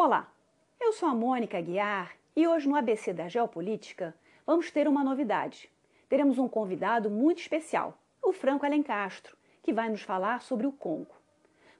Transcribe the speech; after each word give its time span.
Olá, 0.00 0.32
eu 0.80 0.92
sou 0.92 1.08
a 1.08 1.12
Mônica 1.12 1.60
Guiar 1.60 2.14
e 2.36 2.46
hoje 2.46 2.68
no 2.68 2.76
ABC 2.76 3.12
da 3.12 3.26
Geopolítica 3.26 4.14
vamos 4.46 4.70
ter 4.70 4.86
uma 4.86 5.02
novidade. 5.02 5.68
Teremos 6.08 6.38
um 6.38 6.46
convidado 6.46 7.10
muito 7.10 7.40
especial, 7.40 7.98
o 8.22 8.32
Franco 8.32 8.64
Alencastro, 8.64 9.36
que 9.60 9.72
vai 9.72 9.88
nos 9.88 10.02
falar 10.02 10.40
sobre 10.40 10.68
o 10.68 10.72
Congo. 10.72 11.16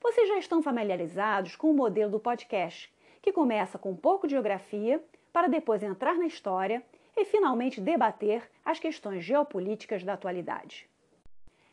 Vocês 0.03 0.29
já 0.29 0.37
estão 0.37 0.61
familiarizados 0.61 1.55
com 1.55 1.71
o 1.71 1.73
modelo 1.75 2.11
do 2.11 2.19
podcast, 2.19 2.93
que 3.23 3.31
começa 3.31 3.79
com 3.79 3.93
um 3.93 3.97
pouco 3.97 4.27
de 4.27 4.33
geografia 4.33 5.01
para 5.33 5.47
depois 5.47 5.85
entrar 5.85 6.19
na 6.19 6.27
história 6.27 6.85
e 7.17 7.25
finalmente 7.25 7.81
debater 7.81 8.51
as 8.65 8.81
questões 8.81 9.23
geopolíticas 9.23 10.03
da 10.03 10.15
atualidade. 10.15 10.91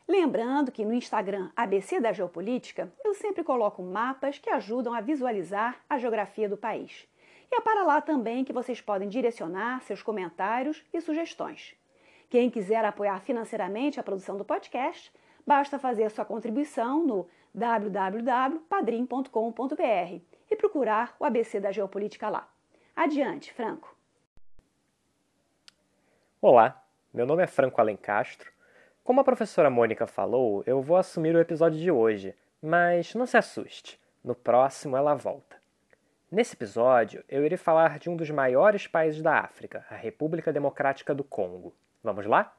Lembrando 0.08 0.72
que 0.72 0.86
no 0.86 0.94
Instagram 0.94 1.50
ABC 1.56 2.00
da 2.00 2.14
Geopolítica 2.14 2.94
eu 3.04 3.16
sempre 3.16 3.44
coloco 3.44 3.82
mapas 3.82 4.38
que 4.38 4.52
ajudam 4.52 4.94
a 4.94 5.02
visualizar 5.02 5.80
a 5.90 5.98
geografia 5.98 6.48
do 6.48 6.56
país. 6.56 7.08
E 7.52 7.56
é 7.56 7.62
para 7.62 7.84
lá 7.84 8.00
também 8.02 8.46
que 8.46 8.54
vocês 8.54 8.80
podem 8.80 9.10
direcionar 9.10 9.82
seus 9.82 10.04
comentários 10.04 10.86
e 10.94 11.02
sugestões. 11.02 11.76
Quem 12.30 12.52
quiser 12.52 12.86
apoiar 12.86 13.20
financeiramente 13.22 14.00
a 14.00 14.04
produção 14.04 14.38
do 14.38 14.46
podcast, 14.46 15.12
basta 15.46 15.78
fazer 15.80 16.12
sua 16.12 16.24
contribuição 16.24 17.04
no 17.04 17.28
www.padrim.com.br 17.54 20.22
e 20.52 20.56
procurar 20.56 21.16
o 21.20 21.26
ABC 21.26 21.60
da 21.60 21.72
Geopolítica 21.72 22.30
lá. 22.30 22.48
Adiante, 22.96 23.52
Franco. 23.52 23.98
Olá, 26.40 26.86
meu 27.12 27.26
nome 27.26 27.42
é 27.42 27.48
Franco 27.48 27.82
Alencastro 27.82 28.54
como 29.06 29.22
a 29.22 29.24
professora 29.24 29.70
Mônica 29.70 30.08
falou, 30.08 30.64
eu 30.66 30.82
vou 30.82 30.98
assumir 30.98 31.36
o 31.36 31.40
episódio 31.40 31.80
de 31.80 31.92
hoje, 31.92 32.34
mas 32.60 33.14
não 33.14 33.28
se 33.28 33.38
assuste, 33.38 34.00
no 34.24 34.34
próximo 34.34 34.98
ela 34.98 35.14
volta. 35.14 35.58
Nesse 36.32 36.56
episódio, 36.56 37.24
eu 37.30 37.46
irei 37.46 37.56
falar 37.56 38.00
de 38.00 38.10
um 38.10 38.16
dos 38.16 38.32
maiores 38.32 38.88
países 38.88 39.22
da 39.22 39.42
África, 39.42 39.86
a 39.92 39.96
República 39.96 40.52
Democrática 40.52 41.14
do 41.14 41.24
Congo. 41.24 41.72
Vamos 42.04 42.26
lá? 42.26 42.58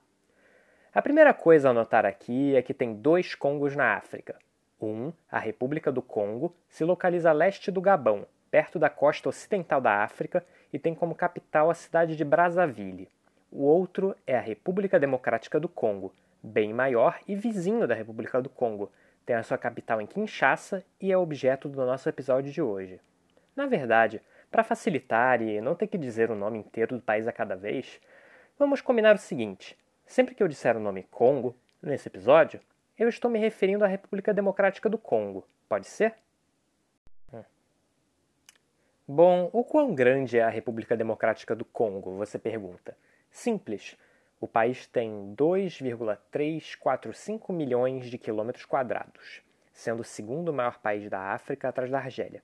A 0.94 1.02
primeira 1.02 1.34
coisa 1.34 1.70
a 1.70 1.72
notar 1.72 2.06
aqui 2.06 2.54
é 2.54 2.62
que 2.62 2.72
tem 2.72 2.94
dois 2.94 3.34
Congos 3.34 3.74
na 3.74 3.96
África. 3.96 4.38
Um, 4.80 5.12
a 5.28 5.40
República 5.40 5.90
do 5.90 6.00
Congo, 6.00 6.54
se 6.68 6.84
localiza 6.84 7.30
a 7.30 7.32
leste 7.32 7.72
do 7.72 7.80
Gabão, 7.80 8.24
perto 8.52 8.78
da 8.78 8.88
costa 8.88 9.28
ocidental 9.28 9.80
da 9.80 10.04
África, 10.04 10.46
e 10.72 10.78
tem 10.78 10.94
como 10.94 11.12
capital 11.12 11.70
a 11.70 11.74
cidade 11.74 12.14
de 12.14 12.24
Brazzaville. 12.24 13.08
O 13.50 13.64
outro 13.64 14.14
é 14.24 14.36
a 14.36 14.40
República 14.40 15.00
Democrática 15.00 15.58
do 15.58 15.68
Congo, 15.68 16.14
bem 16.42 16.72
maior 16.72 17.18
e 17.26 17.34
vizinho 17.34 17.86
da 17.86 17.94
República 17.94 18.40
do 18.40 18.48
Congo. 18.48 18.90
Tem 19.24 19.34
a 19.34 19.42
sua 19.42 19.58
capital 19.58 20.00
em 20.00 20.06
Kinshasa 20.06 20.84
e 21.00 21.10
é 21.10 21.18
objeto 21.18 21.68
do 21.68 21.84
nosso 21.84 22.08
episódio 22.08 22.52
de 22.52 22.62
hoje. 22.62 23.00
Na 23.54 23.66
verdade, 23.66 24.22
para 24.50 24.62
facilitar 24.62 25.42
e 25.42 25.60
não 25.60 25.74
ter 25.74 25.86
que 25.86 25.98
dizer 25.98 26.30
o 26.30 26.36
nome 26.36 26.58
inteiro 26.58 26.96
do 26.96 27.02
país 27.02 27.26
a 27.26 27.32
cada 27.32 27.56
vez, 27.56 28.00
vamos 28.58 28.80
combinar 28.80 29.14
o 29.14 29.18
seguinte: 29.18 29.76
sempre 30.06 30.34
que 30.34 30.42
eu 30.42 30.48
disser 30.48 30.76
o 30.76 30.80
nome 30.80 31.02
Congo 31.10 31.56
nesse 31.82 32.08
episódio, 32.08 32.60
eu 32.98 33.08
estou 33.08 33.30
me 33.30 33.38
referindo 33.38 33.84
à 33.84 33.88
República 33.88 34.32
Democrática 34.32 34.88
do 34.88 34.96
Congo. 34.96 35.46
Pode 35.68 35.86
ser? 35.86 36.14
Hum. 37.32 37.42
Bom, 39.06 39.50
o 39.52 39.64
quão 39.64 39.94
grande 39.94 40.38
é 40.38 40.42
a 40.42 40.48
República 40.48 40.96
Democrática 40.96 41.54
do 41.54 41.64
Congo? 41.64 42.16
Você 42.16 42.38
pergunta. 42.38 42.96
Simples. 43.30 43.96
O 44.38 44.46
país 44.46 44.86
tem 44.86 45.32
2,345 45.34 47.54
milhões 47.54 48.10
de 48.10 48.18
quilômetros 48.18 48.66
quadrados, 48.66 49.40
sendo 49.72 50.00
o 50.00 50.04
segundo 50.04 50.52
maior 50.52 50.78
país 50.78 51.08
da 51.08 51.32
África 51.32 51.70
atrás 51.70 51.90
da 51.90 51.96
Argélia. 51.96 52.42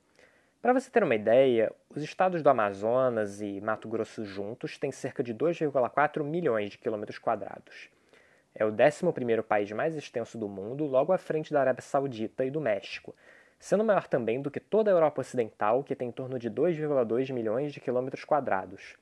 Para 0.62 0.72
você 0.72 0.90
ter 0.90 1.04
uma 1.04 1.14
ideia, 1.14 1.70
os 1.90 2.02
estados 2.02 2.42
do 2.42 2.48
Amazonas 2.48 3.42
e 3.42 3.60
Mato 3.60 3.88
Grosso 3.88 4.24
juntos 4.24 4.78
têm 4.78 4.90
cerca 4.90 5.22
de 5.22 5.34
2,4 5.34 6.24
milhões 6.24 6.70
de 6.70 6.78
quilômetros 6.78 7.18
quadrados. 7.18 7.90
É 8.54 8.64
o 8.64 8.72
11º 8.72 9.42
país 9.42 9.70
mais 9.72 9.94
extenso 9.94 10.38
do 10.38 10.48
mundo, 10.48 10.86
logo 10.86 11.12
à 11.12 11.18
frente 11.18 11.52
da 11.52 11.60
Arábia 11.60 11.82
Saudita 11.82 12.42
e 12.42 12.50
do 12.50 12.60
México, 12.60 13.14
sendo 13.60 13.84
maior 13.84 14.08
também 14.08 14.40
do 14.40 14.50
que 14.50 14.60
toda 14.60 14.90
a 14.90 14.94
Europa 14.94 15.20
Ocidental, 15.20 15.84
que 15.84 15.94
tem 15.94 16.08
em 16.08 16.12
torno 16.12 16.38
de 16.38 16.50
2,2 16.50 17.30
milhões 17.34 17.70
de 17.70 17.80
quilômetros 17.80 18.24
quadrados. 18.24 18.96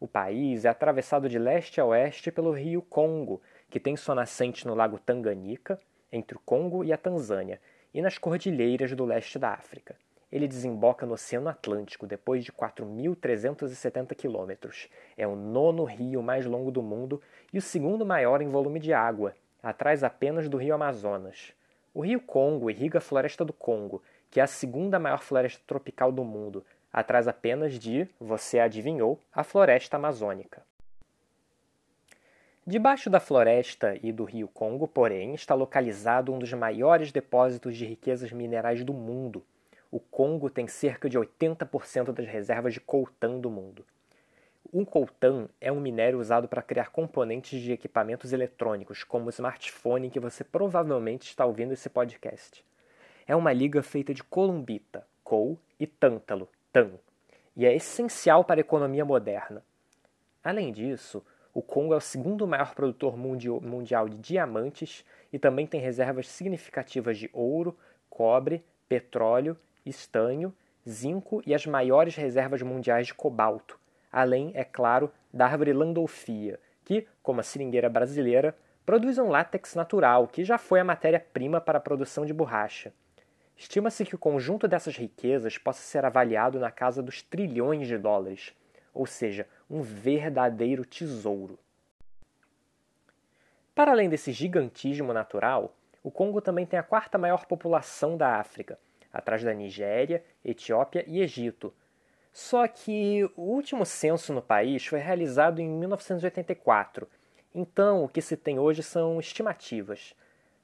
O 0.00 0.08
país 0.08 0.64
é 0.64 0.68
atravessado 0.70 1.28
de 1.28 1.38
leste 1.38 1.78
a 1.78 1.84
oeste 1.84 2.32
pelo 2.32 2.52
rio 2.52 2.80
Congo, 2.80 3.42
que 3.68 3.78
tem 3.78 3.98
sua 3.98 4.14
nascente 4.14 4.66
no 4.66 4.74
lago 4.74 4.98
Tanganica, 4.98 5.78
entre 6.10 6.38
o 6.38 6.40
Congo 6.40 6.82
e 6.82 6.90
a 6.90 6.96
Tanzânia, 6.96 7.60
e 7.92 8.00
nas 8.00 8.16
cordilheiras 8.16 8.94
do 8.94 9.04
leste 9.04 9.38
da 9.38 9.50
África. 9.50 9.94
Ele 10.32 10.48
desemboca 10.48 11.04
no 11.04 11.12
Oceano 11.12 11.50
Atlântico 11.50 12.06
depois 12.06 12.42
de 12.42 12.50
4.370 12.50 14.14
quilômetros. 14.14 14.88
É 15.18 15.26
o 15.26 15.36
nono 15.36 15.84
rio 15.84 16.22
mais 16.22 16.46
longo 16.46 16.70
do 16.70 16.82
mundo 16.82 17.20
e 17.52 17.58
o 17.58 17.62
segundo 17.62 18.06
maior 18.06 18.40
em 18.40 18.48
volume 18.48 18.80
de 18.80 18.94
água, 18.94 19.34
atrás 19.62 20.02
apenas 20.02 20.48
do 20.48 20.56
rio 20.56 20.74
Amazonas. 20.74 21.52
O 21.92 22.00
rio 22.00 22.20
Congo 22.20 22.70
irriga 22.70 22.98
a 22.98 23.02
floresta 23.02 23.44
do 23.44 23.52
Congo, 23.52 24.02
que 24.30 24.40
é 24.40 24.42
a 24.42 24.46
segunda 24.46 24.98
maior 24.98 25.20
floresta 25.20 25.62
tropical 25.66 26.10
do 26.10 26.24
mundo, 26.24 26.64
atrás 26.92 27.28
apenas 27.28 27.78
de, 27.78 28.08
você 28.18 28.58
adivinhou, 28.58 29.18
a 29.32 29.44
floresta 29.44 29.96
amazônica. 29.96 30.62
Debaixo 32.66 33.08
da 33.08 33.18
floresta 33.18 33.98
e 34.02 34.12
do 34.12 34.24
rio 34.24 34.46
Congo, 34.46 34.86
porém, 34.86 35.34
está 35.34 35.54
localizado 35.54 36.32
um 36.32 36.38
dos 36.38 36.52
maiores 36.52 37.10
depósitos 37.10 37.76
de 37.76 37.84
riquezas 37.84 38.30
minerais 38.30 38.84
do 38.84 38.92
mundo. 38.92 39.44
O 39.90 39.98
Congo 39.98 40.50
tem 40.50 40.68
cerca 40.68 41.08
de 41.08 41.18
80% 41.18 42.12
das 42.12 42.26
reservas 42.26 42.74
de 42.74 42.80
coltan 42.80 43.40
do 43.40 43.50
mundo. 43.50 43.84
O 44.72 44.86
coltan 44.86 45.48
é 45.60 45.72
um 45.72 45.80
minério 45.80 46.20
usado 46.20 46.46
para 46.46 46.62
criar 46.62 46.90
componentes 46.90 47.60
de 47.60 47.72
equipamentos 47.72 48.32
eletrônicos, 48.32 49.02
como 49.02 49.26
o 49.26 49.30
smartphone 49.30 50.10
que 50.10 50.20
você 50.20 50.44
provavelmente 50.44 51.28
está 51.28 51.44
ouvindo 51.44 51.72
esse 51.72 51.88
podcast. 51.88 52.64
É 53.26 53.34
uma 53.34 53.52
liga 53.52 53.82
feita 53.82 54.14
de 54.14 54.22
columbita, 54.22 55.04
coal 55.24 55.58
e 55.78 55.88
tântalo, 55.88 56.48
TAN, 56.72 56.92
e 57.56 57.66
é 57.66 57.74
essencial 57.74 58.44
para 58.44 58.60
a 58.60 58.62
economia 58.62 59.04
moderna. 59.04 59.62
Além 60.42 60.72
disso, 60.72 61.24
o 61.52 61.60
Congo 61.60 61.92
é 61.94 61.96
o 61.96 62.00
segundo 62.00 62.46
maior 62.46 62.74
produtor 62.74 63.16
mundial 63.16 64.08
de 64.08 64.16
diamantes 64.18 65.04
e 65.32 65.38
também 65.38 65.66
tem 65.66 65.80
reservas 65.80 66.28
significativas 66.28 67.18
de 67.18 67.28
ouro, 67.32 67.76
cobre, 68.08 68.64
petróleo, 68.88 69.56
estanho, 69.84 70.54
zinco 70.88 71.42
e 71.44 71.52
as 71.52 71.66
maiores 71.66 72.14
reservas 72.14 72.62
mundiais 72.62 73.08
de 73.08 73.14
cobalto, 73.14 73.78
além, 74.10 74.52
é 74.54 74.64
claro, 74.64 75.12
da 75.32 75.46
árvore 75.46 75.72
landolfia, 75.72 76.58
que, 76.84 77.06
como 77.22 77.40
a 77.40 77.42
seringueira 77.42 77.88
brasileira, 77.88 78.56
produz 78.86 79.18
um 79.18 79.28
látex 79.28 79.74
natural 79.74 80.26
que 80.26 80.44
já 80.44 80.56
foi 80.56 80.80
a 80.80 80.84
matéria-prima 80.84 81.60
para 81.60 81.78
a 81.78 81.80
produção 81.80 82.24
de 82.24 82.32
borracha. 82.32 82.92
Estima-se 83.60 84.06
que 84.06 84.14
o 84.14 84.18
conjunto 84.18 84.66
dessas 84.66 84.96
riquezas 84.96 85.58
possa 85.58 85.82
ser 85.82 86.02
avaliado 86.02 86.58
na 86.58 86.70
casa 86.70 87.02
dos 87.02 87.20
trilhões 87.20 87.86
de 87.86 87.98
dólares, 87.98 88.54
ou 88.94 89.04
seja, 89.04 89.46
um 89.68 89.82
verdadeiro 89.82 90.82
tesouro. 90.82 91.58
Para 93.74 93.92
além 93.92 94.08
desse 94.08 94.32
gigantismo 94.32 95.12
natural, 95.12 95.76
o 96.02 96.10
Congo 96.10 96.40
também 96.40 96.64
tem 96.64 96.78
a 96.78 96.82
quarta 96.82 97.18
maior 97.18 97.44
população 97.44 98.16
da 98.16 98.36
África, 98.36 98.78
atrás 99.12 99.44
da 99.44 99.52
Nigéria, 99.52 100.24
Etiópia 100.42 101.04
e 101.06 101.20
Egito. 101.20 101.70
Só 102.32 102.66
que 102.66 103.30
o 103.36 103.42
último 103.42 103.84
censo 103.84 104.32
no 104.32 104.40
país 104.40 104.86
foi 104.86 105.00
realizado 105.00 105.60
em 105.60 105.68
1984, 105.68 107.06
então 107.54 108.04
o 108.04 108.08
que 108.08 108.22
se 108.22 108.38
tem 108.38 108.58
hoje 108.58 108.82
são 108.82 109.20
estimativas. 109.20 110.14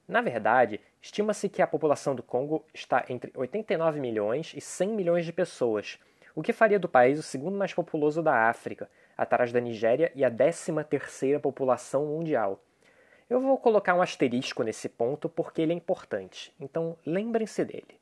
Na 0.07 0.21
verdade, 0.21 0.79
estima-se 1.01 1.49
que 1.49 1.61
a 1.61 1.67
população 1.67 2.15
do 2.15 2.23
Congo 2.23 2.63
está 2.73 3.03
entre 3.09 3.31
89 3.35 3.99
milhões 3.99 4.53
e 4.55 4.61
100 4.61 4.89
milhões 4.89 5.25
de 5.25 5.33
pessoas, 5.33 5.99
o 6.33 6.41
que 6.41 6.53
faria 6.53 6.79
do 6.79 6.87
país 6.87 7.19
o 7.19 7.23
segundo 7.23 7.57
mais 7.57 7.73
populoso 7.73 8.23
da 8.23 8.47
África, 8.47 8.89
atrás 9.17 9.51
da 9.51 9.59
Nigéria 9.59 10.11
e 10.15 10.23
a 10.23 10.31
13ª 10.31 11.41
população 11.41 12.05
mundial. 12.05 12.63
Eu 13.29 13.41
vou 13.41 13.57
colocar 13.57 13.95
um 13.95 14.01
asterisco 14.01 14.63
nesse 14.63 14.87
ponto 14.87 15.27
porque 15.27 15.61
ele 15.61 15.73
é 15.73 15.75
importante, 15.75 16.53
então 16.57 16.97
lembrem-se 17.05 17.65
dele. 17.65 17.99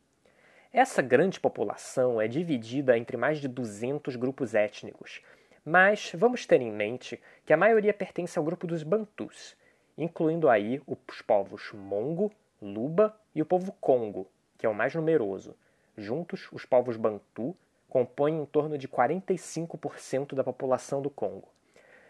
Essa 0.71 1.01
grande 1.01 1.39
população 1.39 2.21
é 2.21 2.27
dividida 2.27 2.95
entre 2.97 3.17
mais 3.17 3.39
de 3.39 3.47
200 3.47 4.15
grupos 4.17 4.53
étnicos, 4.53 5.23
mas 5.63 6.11
vamos 6.13 6.45
ter 6.45 6.61
em 6.61 6.71
mente 6.71 7.19
que 7.43 7.53
a 7.53 7.57
maioria 7.57 7.93
pertence 7.93 8.37
ao 8.37 8.45
grupo 8.45 8.67
dos 8.67 8.83
Bantus, 8.83 9.55
incluindo 9.97 10.49
aí 10.49 10.81
os 10.87 11.21
povos 11.21 11.71
Mongo, 11.73 12.31
Luba 12.61 13.15
e 13.33 13.41
o 13.41 13.45
povo 13.45 13.71
Congo, 13.79 14.27
que 14.57 14.65
é 14.65 14.69
o 14.69 14.73
mais 14.73 14.93
numeroso. 14.95 15.55
Juntos, 15.97 16.47
os 16.51 16.65
povos 16.65 16.97
Bantu 16.97 17.55
compõem 17.87 18.41
em 18.41 18.45
torno 18.45 18.77
de 18.77 18.87
45% 18.87 20.35
da 20.35 20.43
população 20.43 21.01
do 21.01 21.09
Congo. 21.09 21.47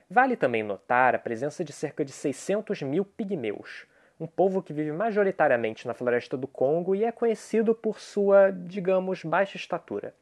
Vale 0.09 0.35
também 0.35 0.63
notar 0.63 1.15
a 1.15 1.19
presença 1.19 1.63
de 1.63 1.73
cerca 1.73 2.05
de 2.05 2.11
600 2.11 2.81
mil 2.83 3.05
pigmeus, 3.05 3.85
um 4.19 4.27
povo 4.27 4.61
que 4.61 4.73
vive 4.73 4.91
majoritariamente 4.91 5.87
na 5.87 5.93
floresta 5.93 6.37
do 6.37 6.47
Congo 6.47 6.95
e 6.95 7.03
é 7.03 7.11
conhecido 7.11 7.75
por 7.75 7.99
sua, 7.99 8.51
digamos, 8.51 9.23
baixa 9.23 9.57
estatura. 9.57 10.13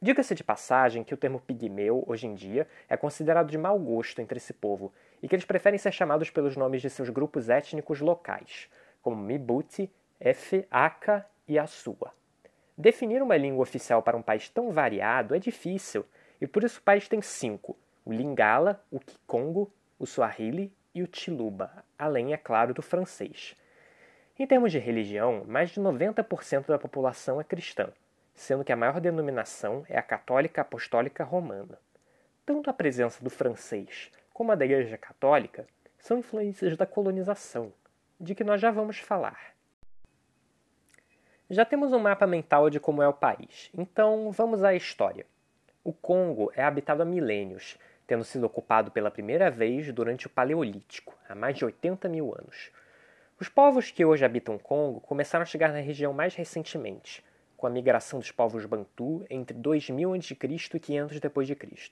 Diga-se 0.00 0.32
de 0.32 0.44
passagem 0.44 1.02
que 1.02 1.12
o 1.12 1.16
termo 1.16 1.40
pigmeu, 1.40 2.04
hoje 2.06 2.28
em 2.28 2.34
dia, 2.34 2.68
é 2.88 2.96
considerado 2.96 3.50
de 3.50 3.58
mau 3.58 3.76
gosto 3.80 4.20
entre 4.20 4.36
esse 4.36 4.52
povo 4.52 4.92
e 5.20 5.26
que 5.26 5.34
eles 5.34 5.44
preferem 5.44 5.76
ser 5.76 5.90
chamados 5.90 6.30
pelos 6.30 6.56
nomes 6.56 6.80
de 6.80 6.88
seus 6.88 7.10
grupos 7.10 7.48
étnicos 7.48 8.00
locais, 8.00 8.70
como 9.02 9.16
Mibuti, 9.16 9.90
Efe, 10.20 10.64
Aka 10.70 11.26
e 11.48 11.58
Asua. 11.58 12.12
Definir 12.76 13.20
uma 13.20 13.36
língua 13.36 13.64
oficial 13.64 14.00
para 14.00 14.16
um 14.16 14.22
país 14.22 14.48
tão 14.48 14.70
variado 14.70 15.34
é 15.34 15.38
difícil, 15.40 16.06
e 16.40 16.46
por 16.46 16.62
isso 16.62 16.78
o 16.78 16.82
país 16.82 17.08
tem 17.08 17.20
cinco: 17.20 17.76
o 18.04 18.12
Lingala, 18.12 18.80
o 18.92 19.00
Kikongo, 19.00 19.68
o 19.98 20.06
Swahili 20.06 20.72
e 20.94 21.02
o 21.02 21.08
Chiluba, 21.10 21.84
além, 21.98 22.32
é 22.32 22.36
claro, 22.36 22.72
do 22.72 22.82
francês. 22.82 23.56
Em 24.38 24.46
termos 24.46 24.70
de 24.70 24.78
religião, 24.78 25.42
mais 25.44 25.70
de 25.70 25.80
90% 25.80 26.66
da 26.66 26.78
população 26.78 27.40
é 27.40 27.44
cristã 27.44 27.92
sendo 28.38 28.64
que 28.64 28.72
a 28.72 28.76
maior 28.76 29.00
denominação 29.00 29.84
é 29.88 29.98
a 29.98 30.02
Católica 30.02 30.60
Apostólica 30.60 31.24
Romana. 31.24 31.76
Tanto 32.46 32.70
a 32.70 32.72
presença 32.72 33.22
do 33.22 33.28
francês 33.28 34.12
como 34.32 34.52
a 34.52 34.54
da 34.54 34.64
Igreja 34.64 34.96
Católica 34.96 35.66
são 35.98 36.18
influências 36.18 36.76
da 36.76 36.86
colonização, 36.86 37.72
de 38.18 38.36
que 38.36 38.44
nós 38.44 38.60
já 38.60 38.70
vamos 38.70 39.00
falar. 39.00 39.54
Já 41.50 41.64
temos 41.64 41.92
um 41.92 41.98
mapa 41.98 42.28
mental 42.28 42.70
de 42.70 42.78
como 42.78 43.02
é 43.02 43.08
o 43.08 43.12
país, 43.12 43.70
então 43.76 44.30
vamos 44.30 44.62
à 44.62 44.72
história. 44.72 45.26
O 45.82 45.92
Congo 45.92 46.52
é 46.54 46.62
habitado 46.62 47.02
há 47.02 47.04
milênios, 47.04 47.76
tendo 48.06 48.22
sido 48.22 48.44
ocupado 48.44 48.92
pela 48.92 49.10
primeira 49.10 49.50
vez 49.50 49.92
durante 49.92 50.28
o 50.28 50.30
Paleolítico, 50.30 51.12
há 51.28 51.34
mais 51.34 51.56
de 51.56 51.64
80 51.64 52.08
mil 52.08 52.32
anos. 52.32 52.70
Os 53.40 53.48
povos 53.48 53.90
que 53.90 54.04
hoje 54.04 54.24
habitam 54.24 54.54
o 54.54 54.60
Congo 54.60 55.00
começaram 55.00 55.42
a 55.42 55.46
chegar 55.46 55.72
na 55.72 55.80
região 55.80 56.12
mais 56.12 56.36
recentemente, 56.36 57.24
com 57.58 57.66
a 57.66 57.70
migração 57.70 58.20
dos 58.20 58.30
povos 58.30 58.64
Bantu 58.64 59.26
entre 59.28 59.54
2000 59.58 60.14
a.C. 60.14 60.36
e 60.74 60.80
500 60.80 61.18
d.C. 61.18 61.90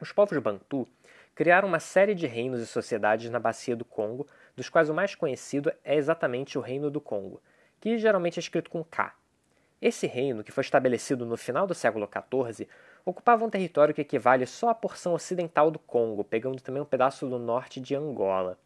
Os 0.00 0.10
povos 0.10 0.38
Bantu 0.38 0.88
criaram 1.34 1.68
uma 1.68 1.78
série 1.78 2.14
de 2.14 2.26
reinos 2.26 2.62
e 2.62 2.66
sociedades 2.66 3.30
na 3.30 3.38
bacia 3.38 3.76
do 3.76 3.84
Congo, 3.84 4.26
dos 4.56 4.70
quais 4.70 4.88
o 4.88 4.94
mais 4.94 5.14
conhecido 5.14 5.70
é 5.84 5.94
exatamente 5.96 6.56
o 6.56 6.62
Reino 6.62 6.90
do 6.90 6.98
Congo, 6.98 7.42
que 7.78 7.98
geralmente 7.98 8.38
é 8.38 8.40
escrito 8.40 8.70
com 8.70 8.82
K. 8.82 9.14
Esse 9.82 10.06
reino, 10.06 10.42
que 10.42 10.52
foi 10.52 10.62
estabelecido 10.62 11.26
no 11.26 11.36
final 11.36 11.66
do 11.66 11.74
século 11.74 12.08
XIV, 12.08 12.66
ocupava 13.04 13.44
um 13.44 13.50
território 13.50 13.92
que 13.94 14.00
equivale 14.00 14.46
só 14.46 14.70
à 14.70 14.74
porção 14.74 15.12
ocidental 15.12 15.70
do 15.70 15.78
Congo, 15.78 16.24
pegando 16.24 16.62
também 16.62 16.80
um 16.80 16.86
pedaço 16.86 17.28
do 17.28 17.38
norte 17.38 17.82
de 17.82 17.94
Angola. 17.94 18.58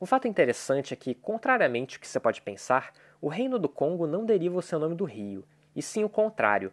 Um 0.00 0.06
fato 0.06 0.28
interessante 0.28 0.94
é 0.94 0.96
que, 0.96 1.14
contrariamente 1.14 1.96
ao 1.96 2.00
que 2.00 2.06
você 2.06 2.20
pode 2.20 2.42
pensar, 2.42 2.92
o 3.22 3.28
reino 3.28 3.56
do 3.56 3.68
Congo 3.68 4.04
não 4.04 4.26
deriva 4.26 4.58
o 4.58 4.62
seu 4.62 4.80
nome 4.80 4.96
do 4.96 5.04
rio, 5.04 5.44
e 5.76 5.80
sim 5.80 6.02
o 6.02 6.08
contrário. 6.08 6.72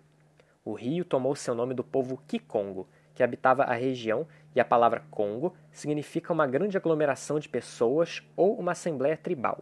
O 0.65 0.73
rio 0.73 1.05
tomou 1.05 1.35
seu 1.35 1.53
nome 1.53 1.75
do 1.75 1.83
povo 1.83 2.19
Kikongo, 2.27 2.87
que 3.13 3.21
habitava 3.21 3.65
a 3.65 3.73
região, 3.73 4.27
e 4.55 4.59
a 4.59 4.65
palavra 4.65 5.05
Congo 5.11 5.53
significa 5.71 6.33
uma 6.33 6.47
grande 6.47 6.75
aglomeração 6.75 7.39
de 7.39 7.47
pessoas 7.47 8.23
ou 8.35 8.57
uma 8.57 8.71
assembleia 8.71 9.15
tribal. 9.15 9.59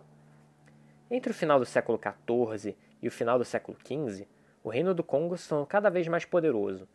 Entre 1.12 1.30
o 1.30 1.36
final 1.36 1.60
do 1.60 1.66
século 1.66 2.00
XIV 2.00 2.74
e 3.02 3.08
o 3.10 3.12
final 3.12 3.38
do 3.38 3.44
século 3.44 3.78
XV, 3.86 4.26
o 4.64 4.70
reino 4.70 4.94
do 4.94 5.04
Congo 5.04 5.36
se 5.36 5.50
tornou 5.50 5.66
cada 5.66 5.90
vez 5.90 6.08
mais 6.08 6.24
poderoso, 6.24 6.88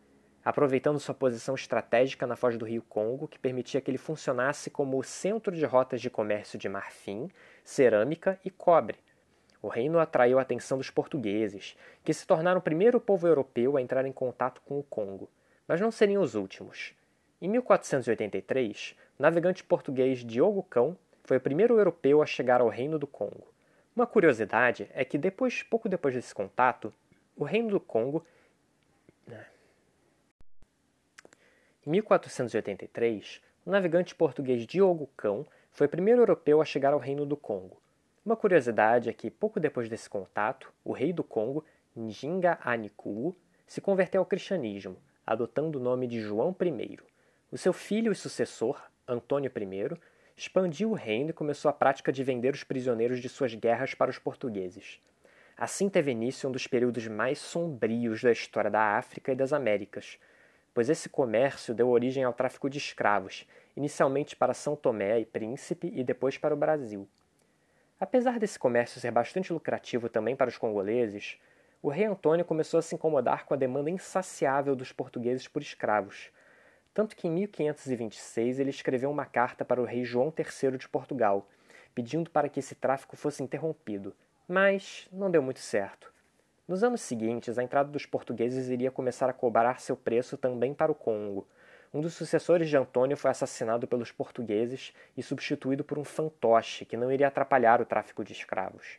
aproveitando 0.43 0.99
sua 0.99 1.15
posição 1.15 1.55
estratégica 1.55 2.27
na 2.27 2.35
foz 2.35 2.57
do 2.57 2.65
rio 2.65 2.83
Congo, 2.89 3.29
que 3.29 3.39
permitia 3.39 3.83
que 3.83 3.91
ele 3.91 3.99
funcionasse 3.99 4.71
como 4.71 4.99
o 4.99 5.05
centro 5.05 5.55
de 5.55 5.67
rotas 5.67 6.01
de 6.01 6.09
comércio 6.09 6.59
de 6.59 6.67
marfim, 6.67 7.29
cerâmica 7.63 8.41
e 8.43 8.49
cobre. 8.49 8.97
O 9.63 9.69
reino 9.69 10.01
atraiu 10.01 10.39
a 10.39 10.43
atenção 10.43 10.77
dos 10.77 10.91
portugueses, 10.91 11.77
que 12.05 12.13
se 12.13 12.27
tornaram 12.27 12.59
o 12.59 12.63
primeiro 12.63 13.01
povo 13.01 13.27
europeu 13.29 13.77
a 13.77 13.81
entrar 13.81 14.05
em 14.05 14.13
contato 14.13 14.61
com 14.67 14.79
o 14.79 14.83
Congo, 14.83 15.31
mas 15.67 15.81
não 15.81 15.93
seriam 15.93 16.21
os 16.21 16.35
últimos. 16.35 16.93
Em 17.41 17.49
1483, 17.49 18.97
o 19.19 19.23
navegante 19.23 19.63
português 19.63 20.25
Diogo 20.25 20.65
Cão 20.65 20.97
foi 21.23 21.37
o 21.37 21.41
primeiro 21.41 21.79
europeu 21.79 22.21
a 22.21 22.27
chegar 22.27 22.61
ao 22.61 22.69
reino 22.69 22.99
do 22.99 23.07
Congo. 23.07 23.47
Uma 23.95 24.07
curiosidade 24.07 24.91
é 24.93 25.05
que 25.05 25.17
depois, 25.17 25.63
pouco 25.63 25.89
depois 25.89 26.15
desse 26.15 26.35
contato, 26.35 26.93
o 27.37 27.45
reino 27.45 27.71
do 27.71 27.81
Congo 27.81 28.27
Em 31.85 31.91
1483, 31.91 33.43
o 33.67 33.71
navegante 33.71 34.15
português 34.15 34.65
Diogo 34.65 35.11
Cão 35.17 35.45
foi 35.73 35.89
o 35.89 35.91
primeiro 35.91 36.21
europeu 36.21 36.63
a 36.63 36.65
chegar 36.65 36.93
ao 36.93 36.99
Reino 37.01 37.27
do 37.27 37.37
Congo. 37.37 37.77
Uma 38.25 38.37
curiosidade 38.37 39.11
é 39.11 39.13
que, 39.13 39.29
pouco 39.29 39.59
depois 39.59 39.89
desse 39.89 40.09
contato, 40.09 40.73
o 40.85 40.93
rei 40.93 41.13
do 41.13 41.25
Congo, 41.25 41.65
Njinga 41.97 42.57
Anikulu, 42.63 43.37
se 43.67 43.81
converteu 43.81 44.21
ao 44.21 44.27
cristianismo, 44.27 44.97
adotando 45.27 45.81
o 45.81 45.83
nome 45.83 46.07
de 46.07 46.21
João 46.21 46.55
I. 46.61 47.01
O 47.51 47.59
seu 47.59 47.73
filho 47.73 48.13
e 48.13 48.15
sucessor, 48.15 48.81
Antônio 49.09 49.51
I, 49.51 49.99
expandiu 50.37 50.93
o 50.93 50.95
reino 50.95 51.31
e 51.31 51.33
começou 51.33 51.69
a 51.69 51.73
prática 51.73 52.13
de 52.13 52.23
vender 52.23 52.55
os 52.55 52.63
prisioneiros 52.63 53.19
de 53.19 53.29
suas 53.29 53.55
guerras 53.57 53.93
para 53.93 54.11
os 54.11 54.21
portugueses. 54.21 55.01
Assim 55.57 55.89
teve 55.89 56.13
início 56.13 56.49
um 56.49 56.53
dos 56.53 56.69
períodos 56.69 57.09
mais 57.09 57.41
sombrios 57.41 58.23
da 58.23 58.31
história 58.31 58.71
da 58.71 58.97
África 58.99 59.33
e 59.33 59.37
das 59.37 59.53
Américas, 59.53 60.17
pois 60.73 60.89
esse 60.89 61.09
comércio 61.09 61.75
deu 61.75 61.89
origem 61.89 62.23
ao 62.23 62.33
tráfico 62.33 62.71
de 62.71 62.79
escravos, 62.79 63.49
inicialmente 63.77 64.37
para 64.37 64.55
São 64.55 64.77
Tomé 64.77 65.19
e 65.19 65.27
Príncipe 65.27 65.91
e 65.93 66.05
depois 66.05 66.39
para 66.39 66.55
o 66.55 66.57
Brasil. 66.57 67.09
Apesar 68.03 68.41
desse 68.41 68.59
comércio 68.59 69.01
ser 69.01 69.13
bastante 69.13 69.53
lucrativo 69.53 70.09
também 70.09 70.35
para 70.35 70.49
os 70.49 70.59
congoleses, 70.59 71.39
o 71.81 71.89
rei 71.89 72.05
Antônio 72.05 72.45
começou 72.45 72.79
a 72.79 72.83
se 72.83 72.97
incomodar 72.97 73.47
com 73.47 73.55
a 73.55 73.57
demanda 73.57 73.89
insaciável 73.91 74.75
dos 74.75 74.91
portugueses 74.91 75.47
por 75.47 75.63
escravos, 75.63 76.33
tanto 76.93 77.15
que 77.15 77.29
em 77.29 77.31
1526 77.31 78.59
ele 78.59 78.71
escreveu 78.71 79.09
uma 79.09 79.25
carta 79.25 79.65
para 79.65 79.81
o 79.81 79.85
rei 79.85 80.03
João 80.03 80.35
III 80.37 80.79
de 80.79 80.89
Portugal, 80.89 81.49
pedindo 81.95 82.29
para 82.29 82.49
que 82.49 82.59
esse 82.59 82.75
tráfico 82.75 83.17
fosse 83.17 83.41
interrompido, 83.41 84.13
mas 84.49 85.07
não 85.13 85.31
deu 85.31 85.41
muito 85.41 85.61
certo. 85.61 86.13
Nos 86.67 86.83
anos 86.83 87.03
seguintes, 87.03 87.57
a 87.57 87.63
entrada 87.63 87.89
dos 87.89 88.05
portugueses 88.05 88.69
iria 88.69 88.91
começar 88.91 89.31
a 89.31 89.33
cobrar 89.33 89.81
seu 89.81 89.97
preço 89.97 90.37
também 90.37 90.75
para 90.75 90.91
o 90.91 90.95
Congo. 90.97 91.47
Um 91.95 92.01
dos 92.01 92.15
sucessores 92.15 92.71
de 92.71 92.77
Antônio 92.77 93.19
foi 93.19 93.31
assassinado 93.31 93.87
pelos 93.87 94.11
portugueses 94.11 94.95
e 95.15 95.23
substituído 95.23 95.85
por 95.85 95.99
um 95.99 96.05
fantoche 96.05 96.87
que 96.87 96.97
não 96.97 97.13
iria 97.13 97.29
atrapalhar 97.29 97.83
o 97.83 97.85
tráfico 97.85 98.25
de 98.25 98.33
escravos. 98.33 98.99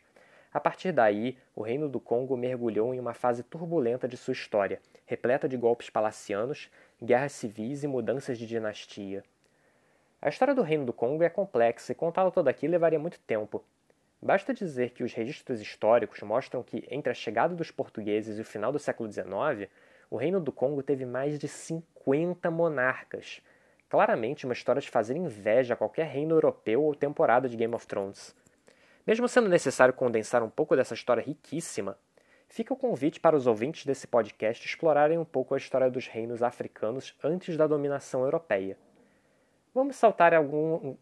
A 0.52 0.60
partir 0.60 0.92
daí, 0.92 1.36
o 1.56 1.62
Reino 1.62 1.88
do 1.88 1.98
Congo 1.98 2.36
mergulhou 2.36 2.94
em 2.94 3.00
uma 3.00 3.12
fase 3.12 3.42
turbulenta 3.42 4.06
de 4.06 4.16
sua 4.16 4.30
história, 4.30 4.80
repleta 5.06 5.48
de 5.48 5.56
golpes 5.56 5.90
palacianos, 5.90 6.70
guerras 7.02 7.32
civis 7.32 7.82
e 7.82 7.88
mudanças 7.88 8.38
de 8.38 8.46
dinastia. 8.46 9.24
A 10.22 10.28
história 10.28 10.54
do 10.54 10.62
Reino 10.62 10.86
do 10.86 10.92
Congo 10.92 11.24
é 11.24 11.28
complexa 11.28 11.90
e 11.90 11.96
contá-la 11.96 12.30
toda 12.30 12.48
aqui 12.48 12.68
levaria 12.68 12.98
muito 13.00 13.18
tempo, 13.18 13.64
Basta 14.24 14.54
dizer 14.54 14.92
que 14.92 15.04
os 15.04 15.12
registros 15.12 15.60
históricos 15.60 16.22
mostram 16.22 16.62
que, 16.62 16.82
entre 16.90 17.12
a 17.12 17.14
chegada 17.14 17.54
dos 17.54 17.70
portugueses 17.70 18.38
e 18.38 18.40
o 18.40 18.44
final 18.44 18.72
do 18.72 18.78
século 18.78 19.12
XIX, 19.12 19.70
o 20.10 20.16
Reino 20.16 20.40
do 20.40 20.52
Congo 20.52 20.82
teve 20.82 21.04
mais 21.04 21.38
de 21.38 21.48
50 21.48 22.50
monarcas. 22.50 23.40
Claramente 23.88 24.44
uma 24.44 24.52
história 24.52 24.80
de 24.80 24.90
fazer 24.90 25.16
inveja 25.16 25.74
a 25.74 25.76
qualquer 25.76 26.06
reino 26.06 26.34
europeu 26.34 26.82
ou 26.82 26.94
temporada 26.94 27.48
de 27.48 27.56
Game 27.56 27.74
of 27.74 27.86
Thrones. 27.86 28.34
Mesmo 29.06 29.28
sendo 29.28 29.48
necessário 29.48 29.94
condensar 29.94 30.42
um 30.42 30.50
pouco 30.50 30.74
dessa 30.74 30.94
história 30.94 31.22
riquíssima, 31.22 31.98
fica 32.48 32.72
o 32.72 32.76
convite 32.76 33.20
para 33.20 33.36
os 33.36 33.46
ouvintes 33.46 33.84
desse 33.84 34.06
podcast 34.06 34.66
explorarem 34.66 35.18
um 35.18 35.24
pouco 35.24 35.54
a 35.54 35.58
história 35.58 35.90
dos 35.90 36.06
reinos 36.06 36.42
africanos 36.42 37.14
antes 37.22 37.56
da 37.56 37.66
dominação 37.66 38.24
europeia. 38.24 38.78
Vamos 39.74 39.96
saltar 39.96 40.32
algum, 40.32 40.96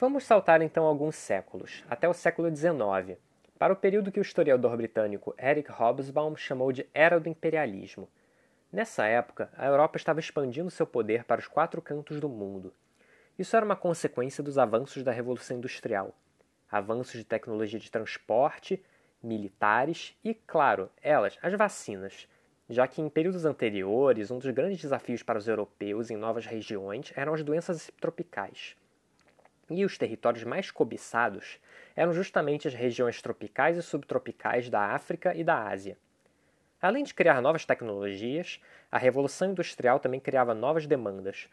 Vamos 0.00 0.24
saltar 0.24 0.60
então 0.60 0.84
alguns 0.84 1.14
séculos, 1.14 1.84
até 1.88 2.08
o 2.08 2.14
século 2.14 2.54
XIX, 2.54 3.16
para 3.58 3.72
o 3.72 3.76
período 3.76 4.10
que 4.10 4.18
o 4.18 4.22
historiador 4.22 4.76
britânico 4.76 5.34
Eric 5.38 5.70
Hobsbawm 5.70 6.36
chamou 6.36 6.72
de 6.72 6.86
Era 6.92 7.20
do 7.20 7.28
Imperialismo. 7.28 8.08
Nessa 8.72 9.06
época, 9.06 9.50
a 9.56 9.66
Europa 9.66 9.96
estava 9.96 10.18
expandindo 10.18 10.70
seu 10.70 10.86
poder 10.86 11.24
para 11.24 11.40
os 11.40 11.46
quatro 11.46 11.80
cantos 11.80 12.20
do 12.20 12.28
mundo. 12.28 12.74
Isso 13.38 13.56
era 13.56 13.64
uma 13.64 13.76
consequência 13.76 14.42
dos 14.42 14.58
avanços 14.58 15.02
da 15.02 15.12
Revolução 15.12 15.56
Industrial, 15.56 16.12
avanços 16.70 17.14
de 17.14 17.24
tecnologia 17.24 17.78
de 17.78 17.90
transporte, 17.90 18.82
militares 19.22 20.16
e, 20.24 20.34
claro, 20.34 20.90
elas, 21.00 21.38
as 21.40 21.52
vacinas, 21.54 22.28
já 22.68 22.86
que 22.88 23.00
em 23.00 23.08
períodos 23.08 23.44
anteriores 23.44 24.30
um 24.30 24.38
dos 24.38 24.50
grandes 24.50 24.80
desafios 24.80 25.22
para 25.22 25.38
os 25.38 25.46
europeus 25.46 26.10
em 26.10 26.16
novas 26.16 26.46
regiões 26.46 27.12
eram 27.16 27.34
as 27.34 27.42
doenças 27.42 27.90
tropicais. 28.00 28.76
E 29.76 29.84
os 29.84 29.98
territórios 29.98 30.44
mais 30.44 30.70
cobiçados 30.70 31.58
eram 31.96 32.12
justamente 32.12 32.68
as 32.68 32.74
regiões 32.74 33.20
tropicais 33.20 33.76
e 33.76 33.82
subtropicais 33.82 34.70
da 34.70 34.80
África 34.80 35.34
e 35.34 35.42
da 35.42 35.66
Ásia. 35.66 35.98
Além 36.80 37.02
de 37.02 37.12
criar 37.12 37.42
novas 37.42 37.64
tecnologias, 37.64 38.60
a 38.88 38.98
Revolução 38.98 39.50
Industrial 39.50 39.98
também 39.98 40.20
criava 40.20 40.54
novas 40.54 40.86
demandas. 40.86 41.48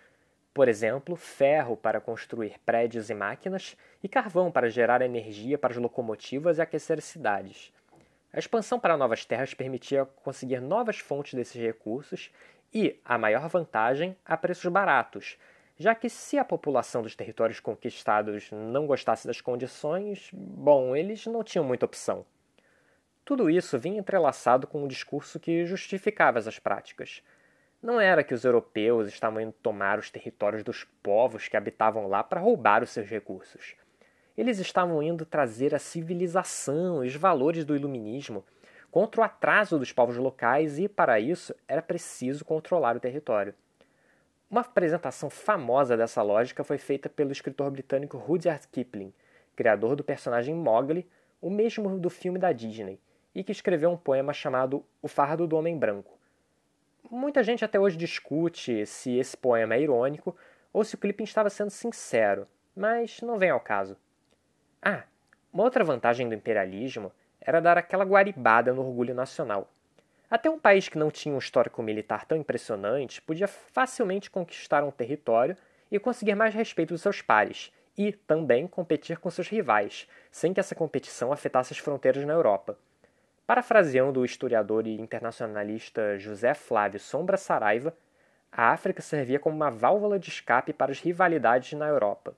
Por 0.53 0.67
exemplo, 0.67 1.15
ferro 1.15 1.75
para 1.75 1.99
construir 1.99 2.59
prédios 2.63 3.09
e 3.09 3.15
máquinas 3.15 3.75
e 4.03 4.07
carvão 4.07 4.51
para 4.51 4.69
gerar 4.69 5.01
energia 5.01 5.57
para 5.57 5.71
as 5.71 5.77
locomotivas 5.77 6.59
e 6.59 6.61
aquecer 6.61 7.01
cidades. 7.01 7.73
A 8.31 8.37
expansão 8.37 8.79
para 8.79 8.95
novas 8.95 9.25
terras 9.25 9.55
permitia 9.55 10.05
conseguir 10.05 10.61
novas 10.61 10.99
fontes 10.99 11.33
desses 11.33 11.59
recursos 11.59 12.31
e, 12.71 12.99
a 13.03 13.17
maior 13.17 13.49
vantagem, 13.49 14.15
a 14.23 14.37
preços 14.37 14.71
baratos, 14.71 15.39
já 15.81 15.95
que 15.95 16.09
se 16.09 16.37
a 16.37 16.45
população 16.45 17.01
dos 17.01 17.15
territórios 17.15 17.59
conquistados 17.59 18.51
não 18.51 18.85
gostasse 18.85 19.25
das 19.25 19.41
condições, 19.41 20.29
bom, 20.31 20.95
eles 20.95 21.25
não 21.25 21.43
tinham 21.43 21.65
muita 21.65 21.87
opção. 21.87 22.23
Tudo 23.25 23.49
isso 23.49 23.79
vinha 23.79 23.99
entrelaçado 23.99 24.67
com 24.67 24.83
um 24.83 24.87
discurso 24.87 25.39
que 25.39 25.65
justificava 25.65 26.37
essas 26.37 26.59
práticas. 26.59 27.23
Não 27.81 27.99
era 27.99 28.23
que 28.23 28.33
os 28.33 28.45
europeus 28.45 29.07
estavam 29.07 29.41
indo 29.41 29.53
tomar 29.53 29.97
os 29.97 30.11
territórios 30.11 30.63
dos 30.63 30.83
povos 31.01 31.47
que 31.47 31.57
habitavam 31.57 32.07
lá 32.07 32.23
para 32.23 32.39
roubar 32.39 32.83
os 32.83 32.91
seus 32.91 33.09
recursos. 33.09 33.75
Eles 34.37 34.59
estavam 34.59 35.01
indo 35.01 35.25
trazer 35.25 35.73
a 35.73 35.79
civilização 35.79 37.03
e 37.03 37.07
os 37.07 37.15
valores 37.15 37.65
do 37.65 37.75
iluminismo 37.75 38.45
contra 38.91 39.21
o 39.21 39.23
atraso 39.23 39.79
dos 39.79 39.91
povos 39.91 40.17
locais 40.17 40.77
e, 40.77 40.87
para 40.87 41.19
isso, 41.19 41.55
era 41.67 41.81
preciso 41.81 42.45
controlar 42.45 42.95
o 42.95 42.99
território. 42.99 43.55
Uma 44.51 44.59
apresentação 44.59 45.29
famosa 45.29 45.95
dessa 45.95 46.21
lógica 46.21 46.61
foi 46.61 46.77
feita 46.77 47.07
pelo 47.07 47.31
escritor 47.31 47.71
britânico 47.71 48.17
Rudyard 48.17 48.67
Kipling, 48.67 49.13
criador 49.55 49.95
do 49.95 50.03
personagem 50.03 50.53
Mowgli, 50.53 51.07
o 51.41 51.49
mesmo 51.49 51.97
do 51.97 52.09
filme 52.09 52.37
da 52.37 52.51
Disney, 52.51 52.99
e 53.33 53.45
que 53.45 53.53
escreveu 53.53 53.89
um 53.89 53.95
poema 53.95 54.33
chamado 54.33 54.83
O 55.01 55.07
Fardo 55.07 55.47
do 55.47 55.55
Homem 55.55 55.77
Branco. 55.77 56.19
Muita 57.09 57.41
gente 57.41 57.63
até 57.63 57.79
hoje 57.79 57.95
discute 57.95 58.85
se 58.85 59.17
esse 59.17 59.37
poema 59.37 59.75
é 59.75 59.81
irônico 59.83 60.35
ou 60.73 60.83
se 60.83 60.95
o 60.95 60.97
Kipling 60.97 61.23
estava 61.23 61.49
sendo 61.49 61.69
sincero, 61.69 62.45
mas 62.75 63.21
não 63.21 63.37
vem 63.37 63.51
ao 63.51 63.59
caso. 63.61 63.95
Ah, 64.81 65.03
uma 65.53 65.63
outra 65.63 65.85
vantagem 65.85 66.27
do 66.27 66.35
imperialismo 66.35 67.13
era 67.39 67.61
dar 67.61 67.77
aquela 67.77 68.03
guaribada 68.03 68.73
no 68.73 68.85
orgulho 68.85 69.15
nacional. 69.15 69.71
Até 70.31 70.49
um 70.49 70.57
país 70.57 70.87
que 70.87 70.97
não 70.97 71.11
tinha 71.11 71.35
um 71.35 71.39
histórico 71.39 71.83
militar 71.83 72.23
tão 72.23 72.37
impressionante 72.37 73.21
podia 73.21 73.49
facilmente 73.49 74.31
conquistar 74.31 74.81
um 74.81 74.89
território 74.89 75.57
e 75.91 75.99
conseguir 75.99 76.35
mais 76.35 76.55
respeito 76.55 76.93
dos 76.93 77.01
seus 77.01 77.21
pares, 77.21 77.69
e 77.97 78.13
também 78.13 78.65
competir 78.65 79.19
com 79.19 79.29
seus 79.29 79.49
rivais, 79.49 80.07
sem 80.31 80.53
que 80.53 80.59
essa 80.61 80.73
competição 80.73 81.33
afetasse 81.33 81.73
as 81.73 81.79
fronteiras 81.79 82.23
na 82.25 82.31
Europa. 82.31 82.77
Parafraseando 83.45 84.21
o 84.21 84.25
historiador 84.25 84.87
e 84.87 85.01
internacionalista 85.01 86.17
José 86.17 86.53
Flávio 86.53 87.01
Sombra 87.01 87.35
Saraiva, 87.35 87.93
a 88.49 88.71
África 88.71 89.01
servia 89.01 89.37
como 89.37 89.57
uma 89.57 89.69
válvula 89.69 90.17
de 90.17 90.29
escape 90.29 90.71
para 90.71 90.93
as 90.93 91.01
rivalidades 91.01 91.73
na 91.73 91.87
Europa. 91.87 92.33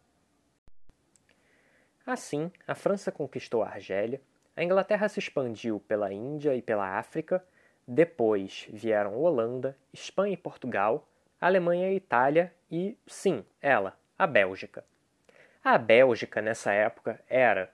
Assim, 2.08 2.52
a 2.68 2.74
França 2.74 3.12
conquistou 3.12 3.62
a 3.62 3.68
Argélia, 3.68 4.20
a 4.56 4.64
Inglaterra 4.64 5.08
se 5.08 5.20
expandiu 5.20 5.80
pela 5.88 6.12
Índia 6.12 6.56
e 6.56 6.62
pela 6.62 6.98
África, 6.98 7.44
depois 7.88 8.68
vieram 8.72 9.18
Holanda, 9.18 9.78
Espanha 9.92 10.34
e 10.34 10.38
Portugal, 10.38 11.08
Alemanha 11.40 11.92
e 11.92 11.96
Itália 11.96 12.54
e, 12.72 12.98
sim, 13.06 13.44
ela, 13.62 13.98
a 14.18 14.26
Bélgica. 14.26 14.84
A 15.64 15.78
Bélgica, 15.78 16.42
nessa 16.42 16.72
época, 16.72 17.20
era, 17.30 17.70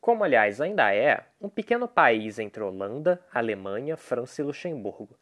como 0.00 0.24
aliás 0.24 0.60
ainda 0.60 0.94
é, 0.94 1.24
um 1.40 1.48
pequeno 1.48 1.88
país 1.88 2.38
entre 2.38 2.62
Holanda, 2.62 3.20
Alemanha, 3.32 3.96
França 3.96 4.40
e 4.40 4.44
Luxemburgo. 4.44 5.16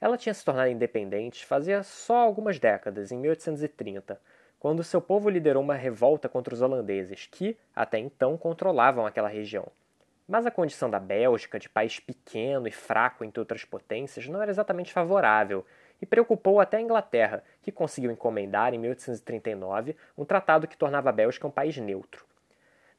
Ela 0.00 0.16
tinha 0.16 0.32
se 0.32 0.44
tornado 0.44 0.70
independente 0.70 1.44
fazia 1.44 1.82
só 1.82 2.16
algumas 2.16 2.58
décadas, 2.58 3.10
em 3.10 3.18
1830, 3.18 4.20
quando 4.58 4.84
seu 4.84 5.00
povo 5.00 5.28
liderou 5.28 5.62
uma 5.62 5.74
revolta 5.74 6.28
contra 6.28 6.54
os 6.54 6.62
holandeses, 6.62 7.26
que, 7.26 7.56
até 7.74 7.98
então, 7.98 8.36
controlavam 8.36 9.06
aquela 9.06 9.28
região. 9.28 9.66
Mas 10.28 10.44
a 10.44 10.50
condição 10.50 10.90
da 10.90 11.00
Bélgica, 11.00 11.58
de 11.58 11.70
país 11.70 11.98
pequeno 11.98 12.68
e 12.68 12.70
fraco 12.70 13.24
entre 13.24 13.40
outras 13.40 13.64
potências, 13.64 14.28
não 14.28 14.42
era 14.42 14.50
exatamente 14.50 14.92
favorável 14.92 15.64
e 16.02 16.04
preocupou 16.04 16.60
até 16.60 16.76
a 16.76 16.82
Inglaterra, 16.82 17.42
que 17.62 17.72
conseguiu 17.72 18.10
encomendar, 18.10 18.74
em 18.74 18.78
1839, 18.78 19.96
um 20.18 20.26
tratado 20.26 20.68
que 20.68 20.76
tornava 20.76 21.08
a 21.08 21.12
Bélgica 21.12 21.46
um 21.46 21.50
país 21.50 21.78
neutro. 21.78 22.26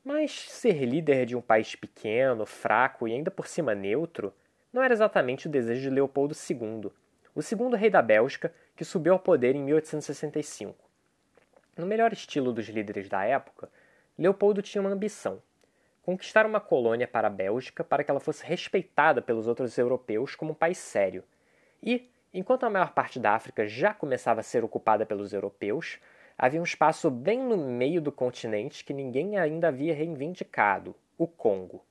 Mas 0.03 0.49
ser 0.49 0.83
líder 0.83 1.27
de 1.27 1.35
um 1.35 1.41
país 1.41 1.75
pequeno, 1.75 2.47
fraco 2.47 3.07
e 3.07 3.13
ainda 3.13 3.29
por 3.29 3.47
cima 3.47 3.75
neutro 3.75 4.33
não 4.73 4.81
era 4.81 4.93
exatamente 4.93 5.47
o 5.47 5.51
desejo 5.51 5.81
de 5.81 5.89
Leopoldo 5.91 6.33
II, 6.33 6.91
o 7.35 7.41
segundo 7.43 7.75
rei 7.75 7.91
da 7.91 8.01
Bélgica, 8.01 8.51
que 8.75 8.83
subiu 8.83 9.13
ao 9.13 9.19
poder 9.19 9.55
em 9.55 9.63
1865. 9.63 10.75
No 11.77 11.85
melhor 11.85 12.11
estilo 12.11 12.51
dos 12.51 12.67
líderes 12.67 13.07
da 13.07 13.23
época, 13.23 13.69
Leopoldo 14.17 14.61
tinha 14.61 14.81
uma 14.81 14.89
ambição: 14.89 15.41
conquistar 16.03 16.45
uma 16.45 16.59
colônia 16.59 17.07
para 17.07 17.27
a 17.27 17.31
Bélgica 17.31 17.83
para 17.83 18.03
que 18.03 18.11
ela 18.11 18.19
fosse 18.19 18.45
respeitada 18.45 19.21
pelos 19.21 19.47
outros 19.47 19.77
europeus 19.77 20.35
como 20.35 20.51
um 20.51 20.55
país 20.55 20.77
sério. 20.77 21.23
E, 21.81 22.09
enquanto 22.33 22.65
a 22.65 22.69
maior 22.69 22.93
parte 22.93 23.19
da 23.19 23.33
África 23.33 23.67
já 23.67 23.93
começava 23.93 24.39
a 24.39 24.43
ser 24.43 24.63
ocupada 24.63 25.05
pelos 25.05 25.33
europeus, 25.33 25.99
havia 26.37 26.59
um 26.59 26.63
espaço 26.63 27.09
bem 27.11 27.39
no 27.39 27.57
meio 27.57 28.01
do 28.01 28.11
continente 28.11 28.83
que 28.83 28.93
ninguém 28.93 29.37
ainda 29.37 29.67
havia 29.67 29.93
reivindicado: 29.93 30.95
o 31.17 31.27
Congo. 31.27 31.83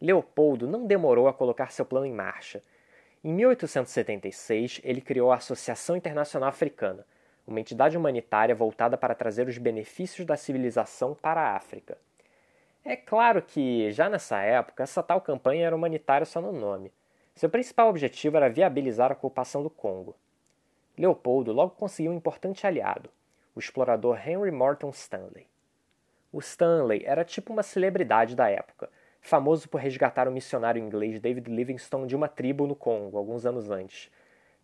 Leopoldo 0.00 0.66
não 0.66 0.86
demorou 0.86 1.28
a 1.28 1.32
colocar 1.32 1.72
seu 1.72 1.84
plano 1.84 2.06
em 2.06 2.12
marcha. 2.12 2.62
Em 3.22 3.32
1876, 3.32 4.80
ele 4.84 5.00
criou 5.00 5.32
a 5.32 5.36
Associação 5.36 5.96
Internacional 5.96 6.50
Africana, 6.50 7.06
uma 7.46 7.60
entidade 7.60 7.96
humanitária 7.96 8.54
voltada 8.54 8.98
para 8.98 9.14
trazer 9.14 9.48
os 9.48 9.56
benefícios 9.56 10.26
da 10.26 10.36
civilização 10.36 11.14
para 11.14 11.40
a 11.40 11.56
África. 11.56 11.96
É 12.84 12.96
claro 12.96 13.40
que, 13.40 13.90
já 13.92 14.08
nessa 14.08 14.40
época, 14.42 14.82
essa 14.82 15.02
tal 15.02 15.20
campanha 15.20 15.66
era 15.66 15.76
humanitária 15.76 16.26
só 16.26 16.40
no 16.40 16.52
nome. 16.52 16.92
Seu 17.34 17.48
principal 17.48 17.88
objetivo 17.88 18.36
era 18.36 18.50
viabilizar 18.50 19.10
a 19.10 19.14
ocupação 19.14 19.62
do 19.62 19.70
Congo. 19.70 20.14
Leopoldo 20.96 21.52
logo 21.52 21.72
conseguiu 21.72 22.12
um 22.12 22.16
importante 22.16 22.66
aliado, 22.66 23.10
o 23.54 23.58
explorador 23.58 24.16
Henry 24.16 24.50
Morton 24.50 24.90
Stanley. 24.90 25.46
O 26.30 26.38
Stanley 26.40 27.02
era 27.04 27.24
tipo 27.24 27.52
uma 27.52 27.62
celebridade 27.62 28.36
da 28.36 28.48
época, 28.48 28.90
famoso 29.20 29.68
por 29.68 29.80
resgatar 29.80 30.28
o 30.28 30.32
missionário 30.32 30.82
inglês 30.82 31.18
David 31.18 31.50
Livingstone 31.50 32.06
de 32.06 32.14
uma 32.14 32.28
tribo 32.28 32.66
no 32.66 32.76
Congo 32.76 33.16
alguns 33.16 33.46
anos 33.46 33.70
antes, 33.70 34.10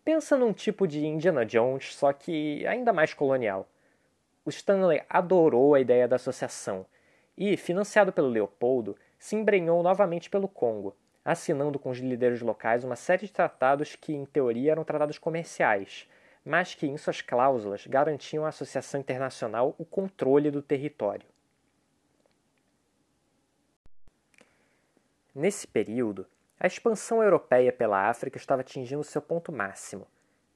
Pensa 0.03 0.35
num 0.35 0.51
tipo 0.51 0.87
de 0.87 1.05
Indiana 1.05 1.45
Jones, 1.45 1.93
só 1.93 2.11
que 2.11 2.65
ainda 2.65 2.91
mais 2.91 3.13
colonial. 3.13 3.69
O 4.43 4.49
Stanley 4.49 5.03
adorou 5.07 5.75
a 5.75 5.79
ideia 5.79 6.07
da 6.07 6.15
associação 6.15 6.87
e, 7.37 7.55
financiado 7.57 8.11
pelo 8.11 8.29
Leopoldo, 8.29 8.95
se 9.17 9.35
embrenhou 9.35 9.81
novamente 9.83 10.29
pelo 10.29 10.47
Congo, 10.47 10.95
assinando 11.23 11.77
com 11.77 11.89
os 11.89 11.99
líderes 11.99 12.41
locais 12.41 12.83
uma 12.83 12.95
série 12.95 13.27
de 13.27 13.31
tratados 13.31 13.95
que, 13.95 14.13
em 14.13 14.25
teoria, 14.25 14.71
eram 14.71 14.83
tratados 14.83 15.17
comerciais, 15.17 16.07
mas 16.43 16.73
que, 16.73 16.87
em 16.87 16.97
suas 16.97 17.21
cláusulas, 17.21 17.85
garantiam 17.85 18.45
à 18.45 18.49
Associação 18.49 18.99
Internacional 18.99 19.75
o 19.77 19.85
controle 19.85 20.49
do 20.49 20.61
território. 20.61 21.27
Nesse 25.33 25.65
período, 25.67 26.25
a 26.59 26.67
expansão 26.67 27.23
europeia 27.23 27.71
pela 27.71 28.09
África 28.09 28.37
estava 28.37 28.61
atingindo 28.61 29.03
seu 29.03 29.21
ponto 29.21 29.51
máximo, 29.51 30.05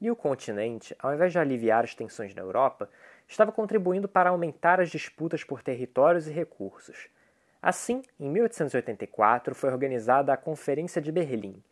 e 0.01 0.11
o 0.11 0.15
continente, 0.15 0.95
ao 0.99 1.13
invés 1.13 1.31
de 1.31 1.39
aliviar 1.39 1.83
as 1.83 1.95
tensões 1.95 2.35
na 2.35 2.41
Europa, 2.41 2.89
estava 3.27 3.51
contribuindo 3.51 4.07
para 4.07 4.29
aumentar 4.29 4.79
as 4.79 4.89
disputas 4.89 5.43
por 5.43 5.61
territórios 5.61 6.27
e 6.27 6.31
recursos. 6.31 7.07
Assim, 7.61 8.03
em 8.19 8.29
1884 8.29 9.55
foi 9.55 9.69
organizada 9.69 10.31
a 10.31 10.37
Conferência 10.37 11.01
de 11.01 11.11
Berlim, 11.11 11.63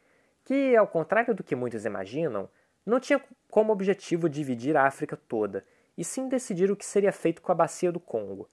que, 0.43 0.75
ao 0.75 0.87
contrário 0.87 1.33
do 1.33 1.43
que 1.43 1.55
muitos 1.55 1.85
imaginam, 1.85 2.49
não 2.85 2.99
tinha 2.99 3.21
como 3.49 3.71
objetivo 3.71 4.27
dividir 4.27 4.75
a 4.75 4.85
África 4.85 5.15
toda, 5.15 5.63
e 5.97 6.03
sim 6.03 6.27
decidir 6.27 6.71
o 6.71 6.75
que 6.75 6.85
seria 6.85 7.11
feito 7.11 7.41
com 7.41 7.51
a 7.51 7.55
bacia 7.55 7.91
do 7.91 7.99
Congo. 7.99 8.49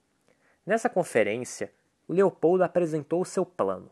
Nessa 0.65 0.89
conferência, 0.89 1.71
Leopoldo 2.07 2.63
apresentou 2.63 3.21
o 3.21 3.25
seu 3.25 3.45
plano 3.45 3.91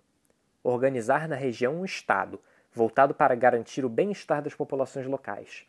organizar 0.64 1.28
na 1.28 1.36
região 1.36 1.76
um 1.76 1.86
Estado, 1.86 2.40
voltado 2.72 3.14
para 3.14 3.36
garantir 3.36 3.86
o 3.86 3.90
bem-estar 3.90 4.42
das 4.42 4.54
populações 4.54 5.08
locais. 5.08 5.66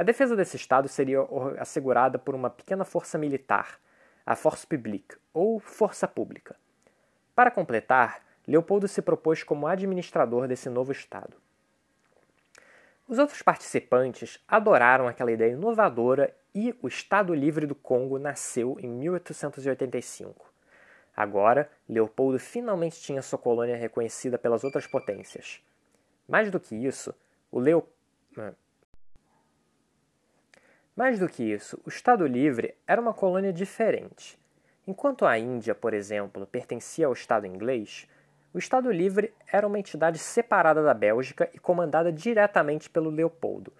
A 0.00 0.02
defesa 0.02 0.34
desse 0.34 0.56
Estado 0.56 0.88
seria 0.88 1.18
assegurada 1.58 2.18
por 2.18 2.34
uma 2.34 2.48
pequena 2.48 2.86
força 2.86 3.18
militar, 3.18 3.78
a 4.24 4.34
Force 4.34 4.66
Publique, 4.66 5.14
ou 5.30 5.60
Força 5.60 6.08
Pública. 6.08 6.56
Para 7.34 7.50
completar, 7.50 8.22
Leopoldo 8.48 8.88
se 8.88 9.02
propôs 9.02 9.42
como 9.42 9.66
administrador 9.66 10.48
desse 10.48 10.70
novo 10.70 10.90
Estado. 10.90 11.36
Os 13.06 13.18
outros 13.18 13.42
participantes 13.42 14.42
adoraram 14.48 15.06
aquela 15.06 15.32
ideia 15.32 15.52
inovadora 15.52 16.34
e 16.54 16.74
o 16.80 16.88
Estado 16.88 17.34
Livre 17.34 17.66
do 17.66 17.74
Congo 17.74 18.18
nasceu 18.18 18.78
em 18.80 18.88
1885. 18.88 20.50
Agora, 21.14 21.70
Leopoldo 21.86 22.38
finalmente 22.38 22.98
tinha 23.02 23.20
sua 23.20 23.38
colônia 23.38 23.76
reconhecida 23.76 24.38
pelas 24.38 24.64
outras 24.64 24.86
potências. 24.86 25.62
Mais 26.26 26.50
do 26.50 26.58
que 26.58 26.74
isso, 26.74 27.14
o 27.52 27.58
Leo... 27.58 27.86
Mais 30.96 31.18
do 31.18 31.28
que 31.28 31.44
isso, 31.44 31.80
o 31.86 31.88
Estado 31.88 32.26
Livre 32.26 32.74
era 32.86 33.00
uma 33.00 33.14
colônia 33.14 33.52
diferente. 33.52 34.38
Enquanto 34.86 35.24
a 35.24 35.38
Índia, 35.38 35.74
por 35.74 35.94
exemplo, 35.94 36.46
pertencia 36.46 37.06
ao 37.06 37.12
Estado 37.12 37.46
inglês, 37.46 38.08
O 38.52 38.58
Estado 38.58 38.90
Livre 38.90 39.32
era 39.52 39.64
uma 39.64 39.78
entidade 39.78 40.18
separada 40.18 40.82
da 40.82 40.92
Bélgica 40.92 41.48
e 41.54 41.58
comandada 41.58 42.12
diretamente 42.12 42.90
pelo 42.90 43.08
Leopoldo. 43.08 43.72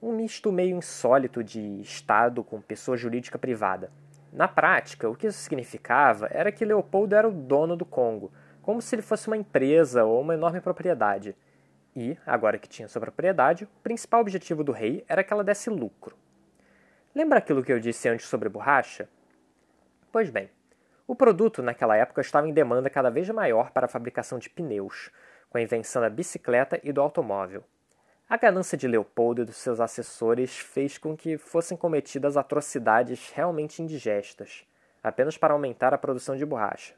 Um 0.00 0.12
misto 0.12 0.52
meio 0.52 0.76
insólito 0.76 1.42
de 1.42 1.80
Estado 1.80 2.44
com 2.44 2.60
pessoa 2.60 2.96
jurídica 2.96 3.36
privada. 3.40 3.90
Na 4.32 4.46
prática, 4.46 5.08
o 5.08 5.16
que 5.16 5.26
isso 5.26 5.38
significava 5.38 6.28
era 6.30 6.52
que 6.52 6.64
Leopoldo 6.64 7.16
era 7.16 7.28
o 7.28 7.32
dono 7.32 7.76
do 7.76 7.84
Congo, 7.84 8.32
como 8.62 8.80
se 8.80 8.94
ele 8.94 9.02
fosse 9.02 9.26
uma 9.26 9.36
empresa 9.36 10.04
ou 10.04 10.20
uma 10.20 10.34
enorme 10.34 10.60
propriedade. 10.60 11.36
E, 11.96 12.16
agora 12.24 12.56
que 12.56 12.68
tinha 12.68 12.86
sua 12.86 13.00
propriedade, 13.00 13.64
o 13.64 13.82
principal 13.82 14.20
objetivo 14.20 14.62
do 14.62 14.70
rei 14.70 15.04
era 15.08 15.24
que 15.24 15.32
ela 15.32 15.42
desse 15.42 15.68
lucro. 15.68 16.16
Lembra 17.14 17.38
aquilo 17.38 17.62
que 17.62 17.72
eu 17.72 17.78
disse 17.78 18.08
antes 18.08 18.26
sobre 18.26 18.48
borracha? 18.48 19.08
Pois 20.10 20.30
bem, 20.30 20.50
o 21.06 21.14
produto, 21.14 21.62
naquela 21.62 21.96
época, 21.96 22.20
estava 22.20 22.48
em 22.48 22.52
demanda 22.52 22.90
cada 22.90 23.08
vez 23.08 23.30
maior 23.30 23.70
para 23.70 23.86
a 23.86 23.88
fabricação 23.88 24.36
de 24.36 24.50
pneus, 24.50 25.12
com 25.48 25.56
a 25.56 25.62
invenção 25.62 26.02
da 26.02 26.10
bicicleta 26.10 26.80
e 26.82 26.92
do 26.92 27.00
automóvel. 27.00 27.62
A 28.28 28.36
ganância 28.36 28.76
de 28.76 28.88
Leopoldo 28.88 29.42
e 29.42 29.44
dos 29.44 29.58
seus 29.58 29.78
assessores 29.78 30.58
fez 30.58 30.98
com 30.98 31.16
que 31.16 31.38
fossem 31.38 31.76
cometidas 31.76 32.36
atrocidades 32.36 33.30
realmente 33.30 33.80
indigestas, 33.80 34.66
apenas 35.00 35.38
para 35.38 35.52
aumentar 35.52 35.94
a 35.94 35.98
produção 35.98 36.36
de 36.36 36.44
borracha. 36.44 36.94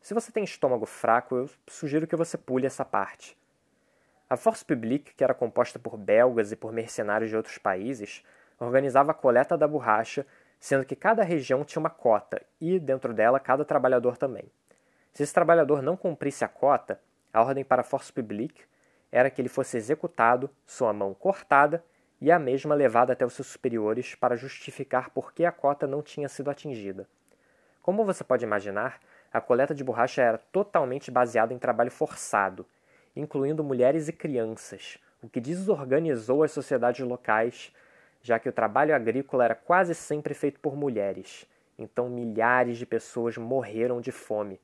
Se 0.00 0.14
você 0.14 0.32
tem 0.32 0.42
estômago 0.42 0.84
fraco, 0.84 1.36
eu 1.36 1.50
sugiro 1.68 2.08
que 2.08 2.16
você 2.16 2.36
pule 2.36 2.66
essa 2.66 2.84
parte. 2.84 3.38
A 4.28 4.36
Force 4.36 4.64
Publique, 4.64 5.14
que 5.14 5.22
era 5.22 5.32
composta 5.32 5.78
por 5.78 5.96
belgas 5.96 6.50
e 6.50 6.56
por 6.56 6.72
mercenários 6.72 7.30
de 7.30 7.36
outros 7.36 7.56
países, 7.56 8.24
organizava 8.58 9.12
a 9.12 9.14
coleta 9.14 9.56
da 9.56 9.68
borracha 9.68 10.26
sendo 10.64 10.86
que 10.86 10.96
cada 10.96 11.22
região 11.22 11.62
tinha 11.62 11.78
uma 11.78 11.90
cota 11.90 12.40
e, 12.58 12.78
dentro 12.78 13.12
dela, 13.12 13.38
cada 13.38 13.66
trabalhador 13.66 14.16
também. 14.16 14.50
Se 15.12 15.22
esse 15.22 15.34
trabalhador 15.34 15.82
não 15.82 15.94
cumprisse 15.94 16.42
a 16.42 16.48
cota, 16.48 16.98
a 17.30 17.42
ordem 17.42 17.62
para 17.62 17.82
a 17.82 17.84
força 17.84 18.10
publique 18.10 18.64
era 19.12 19.28
que 19.28 19.42
ele 19.42 19.50
fosse 19.50 19.76
executado, 19.76 20.48
sua 20.66 20.90
mão 20.92 21.12
cortada 21.12 21.84
e 22.18 22.32
a 22.32 22.38
mesma 22.38 22.74
levada 22.74 23.12
até 23.12 23.26
os 23.26 23.34
seus 23.34 23.48
superiores 23.48 24.14
para 24.14 24.36
justificar 24.36 25.10
por 25.10 25.34
que 25.34 25.44
a 25.44 25.52
cota 25.52 25.86
não 25.86 26.00
tinha 26.00 26.30
sido 26.30 26.50
atingida. 26.50 27.06
Como 27.82 28.02
você 28.02 28.24
pode 28.24 28.46
imaginar, 28.46 28.98
a 29.30 29.42
coleta 29.42 29.74
de 29.74 29.84
borracha 29.84 30.22
era 30.22 30.38
totalmente 30.38 31.10
baseada 31.10 31.52
em 31.52 31.58
trabalho 31.58 31.90
forçado, 31.90 32.64
incluindo 33.14 33.62
mulheres 33.62 34.08
e 34.08 34.12
crianças, 34.14 34.96
o 35.22 35.28
que 35.28 35.42
desorganizou 35.42 36.42
as 36.42 36.52
sociedades 36.52 37.06
locais 37.06 37.70
já 38.24 38.38
que 38.38 38.48
o 38.48 38.52
trabalho 38.52 38.94
agrícola 38.94 39.44
era 39.44 39.54
quase 39.54 39.94
sempre 39.94 40.32
feito 40.32 40.58
por 40.58 40.74
mulheres, 40.74 41.46
então 41.78 42.08
milhares 42.08 42.78
de 42.78 42.86
pessoas 42.86 43.36
morreram 43.36 44.00
de 44.00 44.10
fome. 44.10 44.58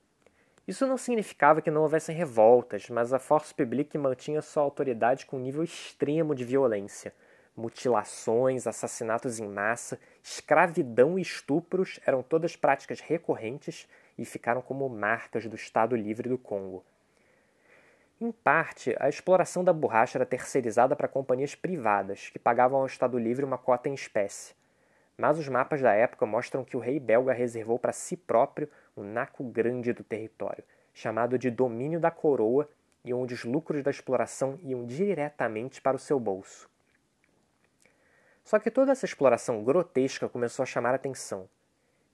Isso 0.67 0.87
não 0.87 0.97
significava 0.97 1.61
que 1.61 1.71
não 1.71 1.83
houvessem 1.83 2.17
revoltas, 2.17 2.89
mas 2.89 3.13
a 3.13 3.19
Force 3.19 3.55
Publique 3.55 3.99
mantinha 3.99 4.41
sua 4.41 4.63
autoridade 4.63 5.27
com 5.27 5.37
um 5.37 5.41
nível 5.41 5.63
extremo 5.63 6.35
de 6.35 6.43
violência. 6.43 7.13
Mutilações, 7.55 8.67
assassinatos 8.67 9.39
em 9.39 9.47
massa, 9.47 10.01
escravidão 10.23 11.19
e 11.19 11.23
estupros 11.23 12.01
eram 12.07 12.23
todas 12.23 12.57
práticas 12.57 13.01
recorrentes 13.01 13.87
e 14.17 14.25
ficaram 14.25 14.63
como 14.63 14.89
marcas 14.89 15.47
do 15.47 15.55
Estado 15.55 15.95
Livre 15.95 16.31
do 16.31 16.39
Congo. 16.39 16.83
Em 18.21 18.31
parte, 18.31 18.95
a 19.01 19.09
exploração 19.09 19.65
da 19.65 19.73
borracha 19.73 20.19
era 20.19 20.27
terceirizada 20.27 20.95
para 20.95 21.09
companhias 21.09 21.55
privadas, 21.55 22.29
que 22.29 22.39
pagavam 22.39 22.81
ao 22.81 22.87
Estado 22.87 23.19
Livre 23.19 23.47
uma 23.47 23.57
cota 23.57 23.89
em 23.89 23.95
espécie. 23.95 24.55
Mas 25.17 25.39
os 25.39 25.49
mapas 25.49 25.81
da 25.81 25.95
época 25.95 26.27
mostram 26.27 26.63
que 26.63 26.77
o 26.77 26.81
rei 26.81 27.01
belga 27.01 27.33
reservou 27.33 27.79
para 27.79 27.95
si 27.95 28.19
próprio 28.19 28.69
um 28.95 29.03
naco 29.03 29.43
grande 29.43 29.95
do 29.95 30.05
território, 30.05 30.63
chamado 30.93 31.39
de 31.39 31.51
Domínio 31.51 31.99
da 31.99 32.11
Coroa, 32.11 32.69
e 33.03 33.15
onde 33.15 33.33
os 33.33 33.45
lucros 33.45 33.83
da 33.83 33.91
exploração 33.91 34.59
iam 34.63 34.85
diretamente 34.85 35.81
para 35.81 35.97
o 35.97 36.01
seu 36.01 36.21
bolso. 36.21 36.69
Só 38.45 38.59
que 38.59 38.71
toda 38.71 38.93
essa 38.93 39.07
exploração 39.07 39.65
grotesca 39.65 40.29
começou 40.29 40.63
a 40.63 40.67
chamar 40.67 40.91
a 40.91 40.97
atenção. 40.97 41.49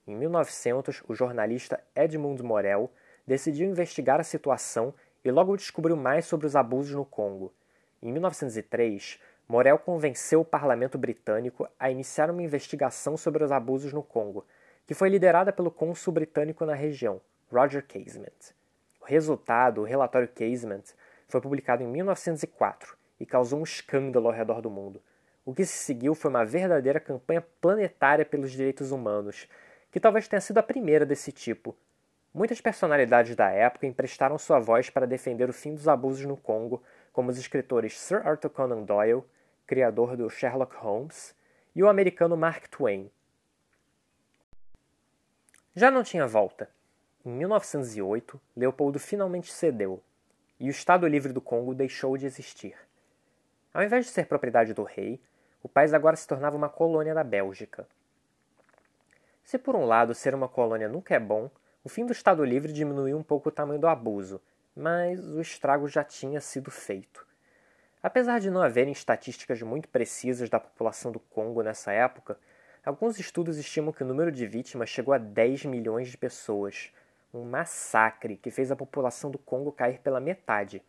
Em 0.07 0.15
1900, 0.15 1.03
o 1.05 1.13
jornalista 1.13 1.83
Edmund 1.93 2.41
Morel 2.41 2.89
decidiu 3.25 3.69
investigar 3.69 4.21
a 4.21 4.23
situação 4.23 4.93
e 5.27 5.31
logo 5.31 5.57
descobriu 5.57 5.97
mais 5.97 6.25
sobre 6.25 6.47
os 6.47 6.55
abusos 6.55 6.95
no 6.95 7.03
Congo. 7.03 7.53
Em 8.01 8.13
1903, 8.13 9.19
Morel 9.45 9.77
convenceu 9.77 10.39
o 10.39 10.45
parlamento 10.45 10.97
britânico 10.97 11.67
a 11.77 11.91
iniciar 11.91 12.31
uma 12.31 12.41
investigação 12.41 13.17
sobre 13.17 13.43
os 13.43 13.51
abusos 13.51 13.91
no 13.91 14.01
Congo, 14.01 14.45
que 14.85 14.93
foi 14.93 15.09
liderada 15.09 15.51
pelo 15.51 15.69
cônsul 15.69 16.13
britânico 16.13 16.65
na 16.65 16.73
região, 16.73 17.19
Roger 17.51 17.85
Casement. 17.85 18.53
O 19.01 19.05
resultado, 19.05 19.81
o 19.81 19.83
relatório 19.83 20.29
Casement, 20.29 20.83
foi 21.27 21.41
publicado 21.41 21.83
em 21.83 21.87
1904 21.87 22.95
e 23.19 23.25
causou 23.25 23.59
um 23.59 23.63
escândalo 23.63 24.27
ao 24.27 24.33
redor 24.33 24.61
do 24.61 24.69
mundo. 24.69 25.01
O 25.43 25.53
que 25.53 25.65
se 25.65 25.77
seguiu 25.77 26.15
foi 26.15 26.31
uma 26.31 26.45
verdadeira 26.45 27.01
campanha 27.01 27.45
planetária 27.59 28.23
pelos 28.23 28.51
direitos 28.51 28.91
humanos, 28.93 29.45
que 29.91 29.99
talvez 29.99 30.25
tenha 30.25 30.39
sido 30.39 30.57
a 30.59 30.63
primeira 30.63 31.05
desse 31.05 31.33
tipo, 31.33 31.75
Muitas 32.37 32.61
personalidades 32.61 33.35
da 33.35 33.49
época 33.49 33.87
emprestaram 33.87 34.37
sua 34.37 34.59
voz 34.59 34.91
para 34.91 35.07
defender 35.07 35.49
o 35.49 35.53
fim 35.53 35.73
dos 35.73 35.87
abusos 35.87 36.23
no 36.23 36.37
Congo, 36.37 36.83
como 37.11 37.31
os 37.31 37.37
escritores 37.39 37.97
Sir 37.97 38.17
Arthur 38.27 38.51
Conan 38.51 38.83
Doyle, 38.83 39.23
criador 39.65 40.15
do 40.15 40.29
Sherlock 40.29 40.75
Holmes, 40.75 41.35
e 41.75 41.81
o 41.81 41.89
americano 41.89 42.37
Mark 42.37 42.67
Twain. 42.67 43.09
Já 45.73 45.89
não 45.89 46.03
tinha 46.03 46.27
volta. 46.27 46.69
Em 47.25 47.31
1908, 47.31 48.39
Leopoldo 48.55 48.99
finalmente 48.99 49.51
cedeu, 49.51 49.99
e 50.59 50.67
o 50.67 50.69
Estado 50.69 51.07
Livre 51.07 51.33
do 51.33 51.41
Congo 51.41 51.73
deixou 51.73 52.15
de 52.17 52.27
existir. 52.27 52.77
Ao 53.73 53.81
invés 53.81 54.05
de 54.05 54.11
ser 54.11 54.27
propriedade 54.27 54.75
do 54.75 54.83
rei, 54.83 55.19
o 55.63 55.67
país 55.67 55.91
agora 55.91 56.15
se 56.15 56.27
tornava 56.27 56.55
uma 56.55 56.69
colônia 56.69 57.15
da 57.15 57.23
Bélgica. 57.23 57.87
Se 59.43 59.57
por 59.57 59.75
um 59.75 59.85
lado 59.85 60.13
ser 60.13 60.35
uma 60.35 60.47
colônia 60.47 60.87
nunca 60.87 61.15
é 61.15 61.19
bom, 61.19 61.49
o 61.87 61.89
fim 61.89 62.05
do 62.05 62.11
Estado 62.11 62.43
Livre 62.43 62.73
diminuiu 62.73 63.17
um 63.17 63.23
pouco 63.23 63.47
o 63.47 63.51
tamanho 63.51 63.79
do 63.79 63.87
abuso, 63.87 64.41
mas 64.75 65.25
o 65.25 65.39
estrago 65.39 65.87
já 65.87 66.03
tinha 66.03 66.41
sido 66.41 66.69
feito. 66.69 67.25
Apesar 68.03 68.41
de 68.41 68.51
não 68.51 68.61
haverem 68.61 68.91
estatísticas 68.91 69.61
muito 69.61 69.87
precisas 69.87 70.49
da 70.49 70.59
população 70.59 71.13
do 71.13 71.19
Congo 71.21 71.61
nessa 71.61 71.93
época, 71.93 72.37
alguns 72.85 73.17
estudos 73.17 73.57
estimam 73.57 73.93
que 73.93 74.03
o 74.03 74.05
número 74.05 74.33
de 74.33 74.45
vítimas 74.45 74.89
chegou 74.89 75.13
a 75.13 75.17
10 75.17 75.63
milhões 75.63 76.09
de 76.09 76.17
pessoas, 76.17 76.91
um 77.33 77.45
massacre 77.45 78.35
que 78.35 78.51
fez 78.51 78.69
a 78.69 78.75
população 78.75 79.31
do 79.31 79.37
Congo 79.37 79.71
cair 79.71 79.99
pela 79.99 80.19
metade. 80.19 80.83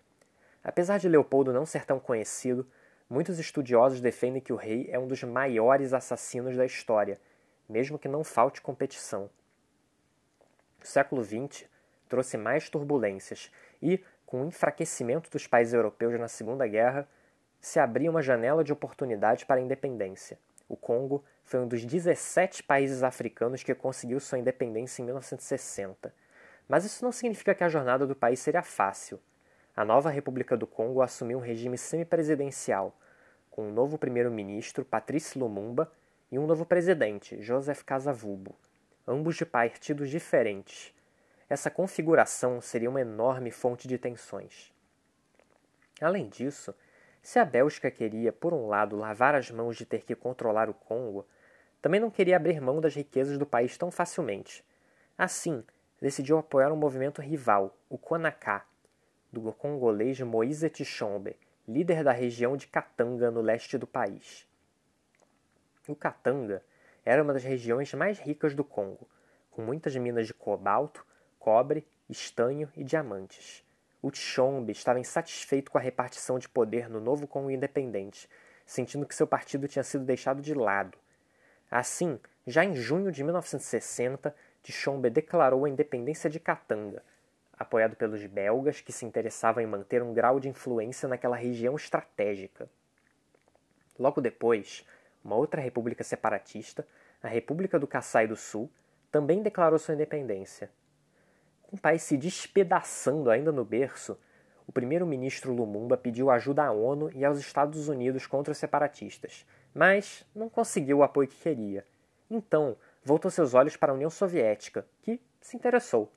Apesar 0.65 0.99
de 0.99 1.09
Leopoldo 1.09 1.53
não 1.53 1.65
ser 1.65 1.85
tão 1.85 2.01
conhecido, 2.01 2.69
muitos 3.09 3.39
estudiosos 3.39 4.01
defendem 4.01 4.43
que 4.43 4.53
o 4.53 4.57
rei 4.57 4.89
é 4.91 4.99
um 4.99 5.07
dos 5.07 5.23
maiores 5.23 5.93
assassinos 5.93 6.57
da 6.57 6.67
história, 6.67 7.21
mesmo 7.69 8.01
que 8.01 8.09
não 8.09 8.25
falte 8.25 8.61
competição. 8.61 9.31
O 10.83 10.87
século 10.87 11.25
XX 11.25 11.67
trouxe 12.09 12.37
mais 12.37 12.71
turbulências 12.71 13.51
e, 13.83 14.03
com 14.25 14.43
o 14.43 14.47
enfraquecimento 14.47 15.31
dos 15.31 15.47
países 15.47 15.75
europeus 15.75 16.19
na 16.19 16.29
Segunda 16.29 16.67
Guerra, 16.67 17.09
se 17.61 17.81
abria 17.81 18.11
uma 18.11 18.23
janela 18.23 18.63
de 18.63 18.73
oportunidade 18.73 19.45
para 19.45 19.61
a 19.61 19.63
independência. 19.63 20.39
O 20.69 20.77
Congo 20.77 21.25
foi 21.45 21.61
um 21.61 21.67
dos 21.67 21.85
17 21.85 22.63
países 22.63 23.03
africanos 23.03 23.63
que 23.63 23.75
conseguiu 23.75 24.21
sua 24.21 24.39
independência 24.39 25.03
em 25.03 25.07
1960. 25.07 26.15
Mas 26.69 26.85
isso 26.85 27.05
não 27.05 27.11
significa 27.11 27.55
que 27.55 27.65
a 27.65 27.69
jornada 27.69 28.07
do 28.07 28.15
país 28.15 28.39
seria 28.39 28.63
fácil. 28.63 29.19
A 29.75 29.85
nova 29.85 30.11
República 30.11 30.57
do 30.57 30.67
Congo 30.67 31.03
assumiu 31.03 31.39
um 31.39 31.43
regime 31.43 31.77
semipresidencial, 31.77 32.97
com 33.51 33.69
um 33.69 33.73
novo 33.73 33.99
primeiro-ministro, 33.99 34.85
Patrice 34.85 35.39
Lumumba, 35.39 35.91
e 36.31 36.39
um 36.39 36.47
novo 36.47 36.65
presidente, 36.67 37.41
Joseph 37.43 37.83
Kasavubu 37.83 38.55
ambos 39.09 39.37
de 39.37 39.47
partidos 39.47 40.11
diferentes. 40.11 40.95
Essa 41.49 41.71
configuração 41.71 42.61
seria 42.61 42.91
uma 42.91 43.01
enorme 43.01 43.51
fonte 43.51 43.89
de 43.89 43.97
tensões. 43.97 44.71
Além 45.99 46.29
disso, 46.29 46.75
se 47.23 47.39
a 47.39 47.45
Bélgica 47.45 47.91
queria, 47.91 48.33
por 48.33 48.53
um 48.53 48.67
lado, 48.67 48.97
lavar 48.97 49.35
as 49.35 49.51
mãos 49.51 49.77
de 49.79 49.87
ter 49.87 50.05
que 50.05 50.15
controlar 50.15 50.69
o 50.69 50.75
Congo, 50.75 51.27
também 51.81 51.99
não 51.99 52.11
queria 52.11 52.37
abrir 52.37 52.61
mão 52.61 52.83
das 52.83 52.95
riquezas 52.95 53.39
do 53.39 53.47
país 53.47 53.79
tão 53.79 53.91
facilmente. 53.91 54.63
Assim, 55.17 55.65
decidiu 56.01 56.37
apoiar 56.37 56.71
um 56.71 56.77
movimento 56.77 57.23
rival, 57.23 57.75
o 57.89 57.97
Konaká, 57.97 58.67
do 59.33 59.53
congolês 59.53 60.21
Moise 60.21 60.69
Tshombe, 60.69 61.37
líder 61.67 62.05
da 62.05 62.13
região 62.13 62.57
de 62.57 62.67
Katanga, 62.67 63.31
no 63.31 63.41
leste 63.41 63.79
do 63.79 63.87
país. 63.87 64.47
O 65.87 65.97
Katanga 65.97 66.63
era 67.09 67.23
uma 67.23 67.33
das 67.33 67.43
regiões 67.43 67.95
mais 67.95 68.19
ricas 68.19 68.55
do 68.55 68.63
Congo, 68.63 69.09
com 69.51 69.63
muitas 69.63 69.97
minas 69.97 70.27
de 70.27 70.35
cobalto, 70.35 71.07
cobre, 71.39 71.87
estanho 72.07 72.71
e 72.77 72.85
diamantes. 72.85 73.65
O 74.03 74.11
Tshombe 74.11 74.73
estava 74.73 75.01
insatisfeito 75.01 75.71
com 75.71 75.79
a 75.79 75.81
repartição 75.81 76.39
de 76.39 76.51
poder 76.51 76.87
no 76.91 77.01
novo 77.01 77.27
Congo 77.27 77.51
independente, 77.51 78.29
sentindo 78.67 79.07
que 79.07 79.15
seu 79.15 79.27
partido 79.27 79.67
tinha 79.67 79.83
sido 79.83 80.05
deixado 80.05 80.43
de 80.43 80.53
lado. 80.53 80.99
Assim, 81.71 82.21
já 82.47 82.63
em 82.63 82.75
junho 82.75 83.11
de 83.11 83.25
1960, 83.25 84.37
Tshombe 84.63 85.09
declarou 85.09 85.65
a 85.65 85.71
independência 85.71 86.29
de 86.29 86.39
Katanga. 86.39 87.03
apoiado 87.59 87.97
pelos 87.97 88.25
belgas, 88.27 88.83
que 88.83 88.93
se 88.93 89.07
interessavam 89.07 89.63
em 89.63 89.67
manter 89.67 90.03
um 90.03 90.13
grau 90.13 90.39
de 90.39 90.51
influência 90.51 91.09
naquela 91.09 91.37
região 91.37 91.75
estratégica. 91.75 92.69
Logo 93.99 94.21
depois, 94.21 94.85
uma 95.29 95.37
outra 95.37 95.61
república 95.61 96.03
separatista, 96.03 96.87
a 97.23 97.29
República 97.29 97.79
do 97.79 97.87
Kassai 97.87 98.27
do 98.27 98.35
Sul, 98.35 98.71
também 99.13 99.43
declarou 99.43 99.79
sua 99.79 99.95
independência. 99.95 100.71
Com 101.63 101.77
o 101.77 101.79
país 101.79 102.03
se 102.03 102.17
despedaçando 102.17 103.31
ainda 103.31 103.53
no 103.53 103.63
berço, 103.63 104.19
o 104.67 104.73
primeiro-ministro 104.73 105.53
Lumumba 105.53 105.99
pediu 105.99 106.31
ajuda 106.31 106.65
à 106.65 106.73
ONU 106.73 107.11
e 107.15 107.27
aos 107.27 107.39
Estados 107.39 107.89
Unidos 107.89 108.27
contra 108.27 108.53
os 108.53 108.59
separatistas, 108.59 109.47
mas 109.75 110.27
não 110.35 110.49
conseguiu 110.49 110.99
o 110.99 111.03
apoio 111.03 111.29
que 111.29 111.43
queria. 111.43 111.85
Então, 112.31 112.77
voltou 113.05 113.31
seus 113.31 113.53
olhos 113.53 113.77
para 113.77 113.93
a 113.93 113.95
União 113.95 114.09
Soviética, 114.09 114.87
que 115.03 115.21
se 115.43 115.57
interessou. 115.57 116.11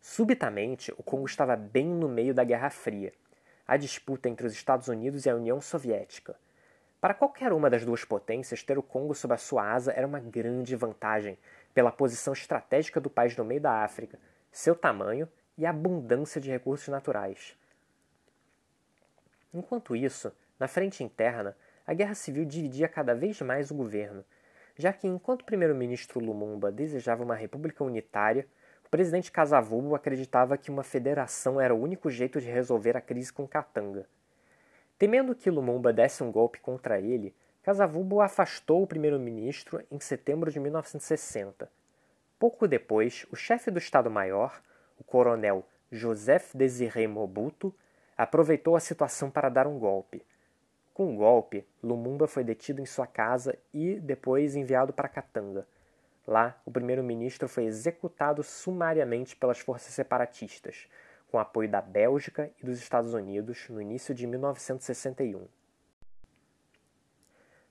Subitamente, 0.00 0.92
o 0.96 1.02
Congo 1.02 1.26
estava 1.26 1.56
bem 1.56 1.86
no 1.86 2.08
meio 2.08 2.32
da 2.32 2.44
Guerra 2.44 2.70
Fria, 2.70 3.12
a 3.66 3.76
disputa 3.76 4.30
entre 4.30 4.46
os 4.46 4.54
Estados 4.54 4.88
Unidos 4.88 5.26
e 5.26 5.30
a 5.30 5.36
União 5.36 5.60
Soviética. 5.60 6.36
Para 7.00 7.14
qualquer 7.14 7.52
uma 7.52 7.68
das 7.68 7.84
duas 7.84 8.04
potências, 8.04 8.62
ter 8.62 8.78
o 8.78 8.82
Congo 8.82 9.14
sob 9.14 9.34
a 9.34 9.36
sua 9.36 9.72
asa 9.72 9.92
era 9.92 10.06
uma 10.06 10.18
grande 10.18 10.74
vantagem, 10.74 11.38
pela 11.74 11.92
posição 11.92 12.32
estratégica 12.32 13.00
do 13.00 13.10
país 13.10 13.36
no 13.36 13.44
meio 13.44 13.60
da 13.60 13.84
África, 13.84 14.18
seu 14.50 14.74
tamanho 14.74 15.28
e 15.58 15.66
a 15.66 15.70
abundância 15.70 16.40
de 16.40 16.50
recursos 16.50 16.88
naturais. 16.88 17.54
Enquanto 19.52 19.94
isso, 19.94 20.32
na 20.58 20.66
frente 20.66 21.04
interna, 21.04 21.54
a 21.86 21.92
guerra 21.92 22.14
civil 22.14 22.44
dividia 22.44 22.88
cada 22.88 23.14
vez 23.14 23.40
mais 23.42 23.70
o 23.70 23.74
governo, 23.74 24.24
já 24.74 24.92
que 24.92 25.06
enquanto 25.06 25.42
o 25.42 25.46
primeiro-ministro 25.46 26.18
Lumumba 26.18 26.72
desejava 26.72 27.22
uma 27.22 27.34
república 27.34 27.84
unitária, 27.84 28.46
o 28.84 28.88
presidente 28.88 29.32
Kasavubu 29.32 29.94
acreditava 29.94 30.56
que 30.56 30.70
uma 30.70 30.82
federação 30.82 31.60
era 31.60 31.74
o 31.74 31.80
único 31.80 32.10
jeito 32.10 32.40
de 32.40 32.50
resolver 32.50 32.96
a 32.96 33.00
crise 33.00 33.32
com 33.32 33.46
Katanga. 33.46 34.06
Temendo 34.98 35.34
que 35.34 35.50
Lumumba 35.50 35.92
desse 35.92 36.22
um 36.22 36.32
golpe 36.32 36.58
contra 36.58 36.98
ele, 36.98 37.34
Kasavubu 37.62 38.22
afastou 38.22 38.82
o 38.82 38.86
primeiro-ministro 38.86 39.84
em 39.90 40.00
setembro 40.00 40.50
de 40.50 40.58
1960. 40.58 41.70
Pouco 42.38 42.66
depois, 42.66 43.26
o 43.30 43.36
chefe 43.36 43.70
do 43.70 43.78
Estado-Maior, 43.78 44.62
o 44.98 45.04
coronel 45.04 45.66
Joseph 45.92 46.54
Désiré 46.54 47.06
Mobutu, 47.06 47.74
aproveitou 48.16 48.74
a 48.74 48.80
situação 48.80 49.30
para 49.30 49.50
dar 49.50 49.66
um 49.66 49.78
golpe. 49.78 50.24
Com 50.94 51.12
o 51.12 51.16
golpe, 51.16 51.66
Lumumba 51.82 52.26
foi 52.26 52.42
detido 52.42 52.80
em 52.80 52.86
sua 52.86 53.06
casa 53.06 53.58
e 53.74 53.96
depois 53.96 54.56
enviado 54.56 54.94
para 54.94 55.10
Katanga. 55.10 55.66
Lá, 56.26 56.58
o 56.64 56.70
primeiro-ministro 56.70 57.46
foi 57.48 57.64
executado 57.64 58.42
sumariamente 58.42 59.36
pelas 59.36 59.58
forças 59.58 59.92
separatistas, 59.92 60.88
com 61.30 61.38
apoio 61.38 61.68
da 61.68 61.80
Bélgica 61.80 62.50
e 62.60 62.66
dos 62.66 62.78
Estados 62.78 63.14
Unidos 63.14 63.68
no 63.68 63.80
início 63.80 64.14
de 64.14 64.26
1961. 64.26 65.46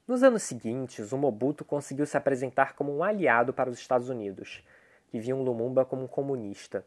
Nos 0.07 0.21
anos 0.21 0.43
seguintes, 0.43 1.11
o 1.11 1.17
Mobutu 1.17 1.65
conseguiu 1.65 2.05
se 2.05 2.15
apresentar 2.15 2.75
como 2.75 2.95
um 2.95 3.03
aliado 3.03 3.51
para 3.51 3.69
os 3.69 3.79
Estados 3.79 4.07
Unidos, 4.07 4.63
que 5.07 5.19
viam 5.19 5.41
Lumumba 5.41 5.83
como 5.83 6.03
um 6.03 6.07
comunista. 6.07 6.85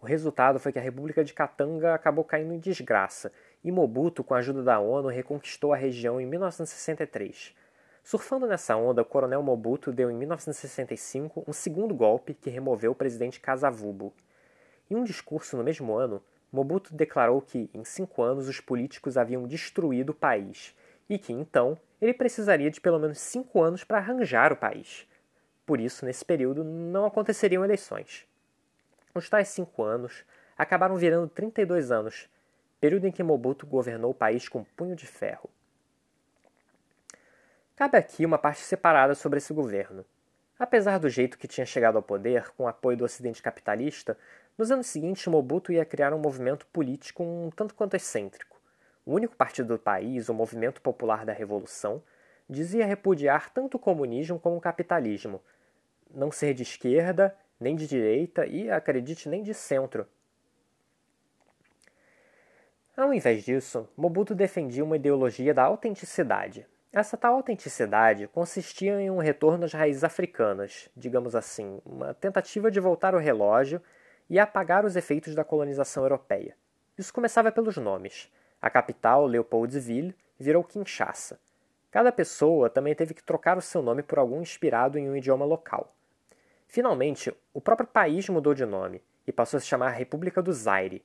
O 0.00 0.06
resultado 0.06 0.58
foi 0.58 0.72
que 0.72 0.78
a 0.78 0.82
República 0.82 1.24
de 1.24 1.34
Katanga 1.34 1.94
acabou 1.94 2.24
caindo 2.24 2.52
em 2.52 2.58
desgraça, 2.58 3.32
e 3.62 3.70
Mobutu, 3.70 4.24
com 4.24 4.34
a 4.34 4.38
ajuda 4.38 4.62
da 4.62 4.80
ONU, 4.80 5.08
reconquistou 5.08 5.72
a 5.72 5.76
região 5.76 6.20
em 6.20 6.26
1963. 6.26 7.54
Surfando 8.02 8.46
nessa 8.46 8.74
onda, 8.74 9.02
o 9.02 9.04
coronel 9.04 9.42
Mobutu 9.42 9.92
deu 9.92 10.10
em 10.10 10.14
1965 10.14 11.44
um 11.46 11.52
segundo 11.52 11.94
golpe 11.94 12.32
que 12.34 12.48
removeu 12.48 12.92
o 12.92 12.94
presidente 12.94 13.38
Kasavubu. 13.38 14.12
Em 14.90 14.96
um 14.96 15.04
discurso 15.04 15.56
no 15.56 15.64
mesmo 15.64 15.94
ano, 15.94 16.22
Mobutu 16.50 16.94
declarou 16.94 17.42
que, 17.42 17.68
em 17.74 17.84
cinco 17.84 18.22
anos, 18.22 18.48
os 18.48 18.60
políticos 18.60 19.18
haviam 19.18 19.46
destruído 19.46 20.10
o 20.10 20.14
país 20.14 20.74
e 21.08 21.18
que, 21.18 21.32
então, 21.32 21.78
ele 22.00 22.14
precisaria 22.14 22.70
de 22.70 22.80
pelo 22.80 22.98
menos 22.98 23.18
cinco 23.18 23.62
anos 23.62 23.84
para 23.84 23.98
arranjar 23.98 24.52
o 24.52 24.56
país. 24.56 25.06
Por 25.66 25.78
isso, 25.80 26.06
nesse 26.06 26.24
período, 26.24 26.64
não 26.64 27.04
aconteceriam 27.04 27.64
eleições. 27.64 28.26
Os 29.14 29.28
tais 29.28 29.48
cinco 29.48 29.82
anos 29.82 30.24
acabaram 30.56 30.96
virando 30.96 31.28
32 31.28 31.90
anos, 31.90 32.28
período 32.80 33.06
em 33.06 33.12
que 33.12 33.22
Mobutu 33.22 33.66
governou 33.66 34.12
o 34.12 34.14
país 34.14 34.48
com 34.48 34.64
punho 34.64 34.96
de 34.96 35.06
ferro. 35.06 35.50
Cabe 37.76 37.96
aqui 37.96 38.24
uma 38.24 38.38
parte 38.38 38.60
separada 38.60 39.14
sobre 39.14 39.38
esse 39.38 39.52
governo. 39.52 40.04
Apesar 40.58 40.98
do 40.98 41.08
jeito 41.08 41.38
que 41.38 41.46
tinha 41.46 41.64
chegado 41.64 41.96
ao 41.96 42.02
poder, 42.02 42.50
com 42.56 42.64
o 42.64 42.68
apoio 42.68 42.96
do 42.96 43.04
Ocidente 43.04 43.40
capitalista, 43.40 44.18
nos 44.56 44.72
anos 44.72 44.88
seguintes, 44.88 45.24
Mobutu 45.28 45.72
ia 45.72 45.84
criar 45.84 46.12
um 46.12 46.18
movimento 46.18 46.66
político 46.66 47.22
um 47.22 47.48
tanto 47.54 47.74
quanto 47.74 47.94
excêntrico. 47.94 48.60
O 49.06 49.14
único 49.14 49.36
partido 49.36 49.68
do 49.68 49.78
país, 49.78 50.28
o 50.28 50.34
Movimento 50.34 50.82
Popular 50.82 51.24
da 51.24 51.32
Revolução, 51.32 52.02
dizia 52.50 52.84
repudiar 52.84 53.50
tanto 53.50 53.76
o 53.76 53.80
comunismo 53.80 54.40
como 54.40 54.56
o 54.56 54.60
capitalismo, 54.60 55.40
não 56.12 56.32
ser 56.32 56.54
de 56.54 56.64
esquerda, 56.64 57.36
nem 57.60 57.76
de 57.76 57.86
direita 57.86 58.44
e, 58.44 58.68
acredite, 58.68 59.28
nem 59.28 59.42
de 59.42 59.54
centro. 59.54 60.08
Ao 62.96 63.14
invés 63.14 63.44
disso, 63.44 63.88
Mobutu 63.96 64.34
defendia 64.34 64.84
uma 64.84 64.96
ideologia 64.96 65.54
da 65.54 65.62
autenticidade. 65.62 66.66
Essa 66.90 67.18
tal 67.18 67.34
autenticidade 67.34 68.26
consistia 68.28 68.98
em 69.00 69.10
um 69.10 69.18
retorno 69.18 69.66
às 69.66 69.72
raízes 69.72 70.04
africanas, 70.04 70.88
digamos 70.96 71.34
assim, 71.36 71.80
uma 71.84 72.14
tentativa 72.14 72.70
de 72.70 72.80
voltar 72.80 73.14
o 73.14 73.18
relógio 73.18 73.82
e 74.28 74.38
apagar 74.38 74.86
os 74.86 74.96
efeitos 74.96 75.34
da 75.34 75.44
colonização 75.44 76.02
europeia. 76.02 76.56
Isso 76.96 77.12
começava 77.12 77.52
pelos 77.52 77.76
nomes. 77.76 78.32
A 78.60 78.70
capital, 78.70 79.26
Leopoldville, 79.26 80.16
virou 80.38 80.64
Kinshasa. 80.64 81.38
Cada 81.90 82.10
pessoa 82.10 82.70
também 82.70 82.94
teve 82.94 83.12
que 83.12 83.22
trocar 83.22 83.58
o 83.58 83.62
seu 83.62 83.82
nome 83.82 84.02
por 84.02 84.18
algum 84.18 84.40
inspirado 84.40 84.98
em 84.98 85.10
um 85.10 85.16
idioma 85.16 85.44
local. 85.44 85.94
Finalmente, 86.66 87.34
o 87.52 87.60
próprio 87.60 87.88
país 87.88 88.28
mudou 88.28 88.54
de 88.54 88.64
nome 88.64 89.02
e 89.26 89.32
passou 89.32 89.58
a 89.58 89.60
se 89.60 89.66
chamar 89.66 89.90
República 89.90 90.42
do 90.42 90.52
Zaire, 90.52 91.04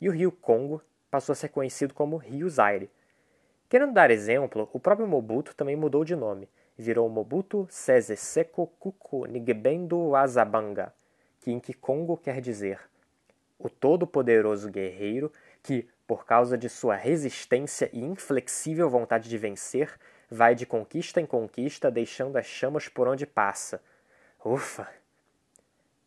e 0.00 0.08
o 0.08 0.12
rio 0.12 0.30
Congo 0.30 0.80
passou 1.10 1.32
a 1.32 1.36
ser 1.36 1.48
conhecido 1.48 1.92
como 1.92 2.16
Rio 2.16 2.48
Zaire. 2.48 2.90
Querendo 3.68 3.92
dar 3.92 4.10
exemplo, 4.10 4.68
o 4.72 4.80
próprio 4.80 5.06
Mobutu 5.06 5.54
também 5.54 5.76
mudou 5.76 6.04
de 6.04 6.14
nome 6.14 6.48
virou 6.76 7.08
Mobutu 7.08 7.66
Sese 7.70 8.16
Seko 8.16 8.66
Kuku 8.66 9.26
Nigebendo 9.26 10.14
Azabanga, 10.16 10.92
que 11.40 11.52
em 11.52 11.60
Kikongo 11.60 12.16
quer 12.16 12.40
dizer 12.40 12.80
o 13.58 13.70
todo-poderoso 13.70 14.68
guerreiro 14.68 15.32
que, 15.62 15.88
por 16.06 16.26
causa 16.26 16.58
de 16.58 16.68
sua 16.68 16.96
resistência 16.96 17.88
e 17.92 18.04
inflexível 18.04 18.90
vontade 18.90 19.28
de 19.28 19.38
vencer, 19.38 19.98
vai 20.28 20.54
de 20.54 20.66
conquista 20.66 21.20
em 21.20 21.26
conquista 21.26 21.90
deixando 21.90 22.36
as 22.36 22.46
chamas 22.46 22.88
por 22.88 23.06
onde 23.06 23.24
passa. 23.24 23.80
Ufa! 24.44 24.88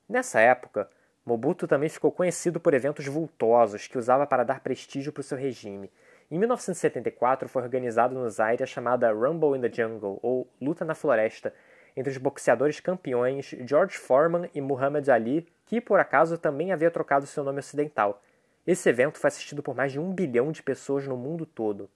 Nessa 0.07 0.39
época, 0.39 0.89
Mobutu 1.25 1.67
também 1.67 1.89
ficou 1.89 2.11
conhecido 2.11 2.59
por 2.59 2.73
eventos 2.73 3.05
vultosos 3.07 3.87
que 3.87 3.97
usava 3.97 4.27
para 4.27 4.43
dar 4.43 4.59
prestígio 4.59 5.11
para 5.11 5.21
o 5.21 5.23
seu 5.23 5.37
regime. 5.37 5.89
Em 6.29 6.37
1974 6.37 7.47
foi 7.47 7.61
organizado 7.61 8.13
no 8.13 8.29
Zaire 8.29 8.61
a 8.61 8.65
chamada 8.65 9.13
Rumble 9.13 9.57
in 9.57 9.61
the 9.61 9.71
Jungle, 9.71 10.19
ou 10.21 10.45
Luta 10.61 10.83
na 10.83 10.93
Floresta, 10.93 11.53
entre 11.95 12.11
os 12.11 12.17
boxeadores 12.17 12.81
campeões 12.81 13.55
George 13.65 13.97
Foreman 13.97 14.49
e 14.53 14.59
Muhammad 14.59 15.07
Ali, 15.07 15.47
que 15.65 15.79
por 15.79 16.01
acaso 16.01 16.37
também 16.37 16.73
havia 16.73 16.91
trocado 16.91 17.25
seu 17.25 17.45
nome 17.45 17.59
ocidental. 17.59 18.21
Esse 18.65 18.89
evento 18.89 19.17
foi 19.17 19.29
assistido 19.29 19.63
por 19.63 19.73
mais 19.73 19.93
de 19.93 19.99
um 19.99 20.13
bilhão 20.13 20.51
de 20.51 20.61
pessoas 20.61 21.07
no 21.07 21.15
mundo 21.15 21.45
todo. 21.45 21.89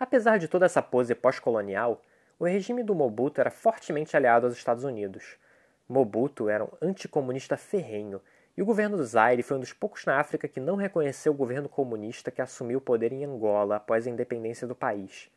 Apesar 0.00 0.38
de 0.38 0.48
toda 0.48 0.64
essa 0.64 0.80
pose 0.80 1.14
pós-colonial, 1.14 2.00
o 2.38 2.46
regime 2.46 2.82
do 2.82 2.94
Mobutu 2.94 3.38
era 3.40 3.50
fortemente 3.50 4.16
aliado 4.16 4.46
aos 4.46 4.56
Estados 4.56 4.82
Unidos. 4.82 5.36
Mobutu 5.86 6.48
era 6.48 6.64
um 6.64 6.70
anticomunista 6.80 7.58
ferrenho, 7.58 8.20
e 8.56 8.62
o 8.62 8.66
governo 8.66 8.96
do 8.96 9.04
Zaire 9.04 9.42
foi 9.42 9.56
um 9.56 9.60
dos 9.60 9.72
poucos 9.72 10.04
na 10.04 10.18
África 10.18 10.48
que 10.48 10.60
não 10.60 10.76
reconheceu 10.76 11.32
o 11.32 11.36
governo 11.36 11.68
comunista 11.68 12.30
que 12.30 12.42
assumiu 12.42 12.78
o 12.78 12.82
poder 12.82 13.12
em 13.12 13.24
Angola 13.24 13.76
após 13.76 14.06
a 14.06 14.10
independência 14.10 14.66
do 14.66 14.74
país 14.74 15.30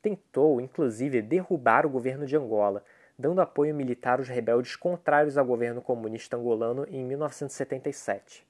tentou, 0.00 0.60
inclusive, 0.60 1.20
derrubar 1.22 1.84
o 1.84 1.90
governo 1.90 2.26
de 2.26 2.36
Angola, 2.36 2.84
dando 3.18 3.40
apoio 3.40 3.74
militar 3.74 4.18
aos 4.18 4.28
rebeldes 4.28 4.76
contrários 4.76 5.36
ao 5.36 5.44
governo 5.44 5.82
comunista 5.82 6.36
angolano 6.36 6.86
em 6.88 7.04
1977. 7.04 8.46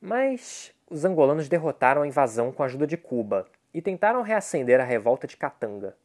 Mas 0.00 0.72
os 0.88 1.04
angolanos 1.04 1.48
derrotaram 1.48 2.02
a 2.02 2.06
invasão 2.06 2.52
com 2.52 2.62
a 2.62 2.66
ajuda 2.66 2.86
de 2.86 2.96
Cuba 2.96 3.46
e 3.72 3.80
tentaram 3.80 4.22
reacender 4.22 4.80
a 4.80 4.84
revolta 4.84 5.26
de 5.26 5.36
Katanga. 5.36 5.96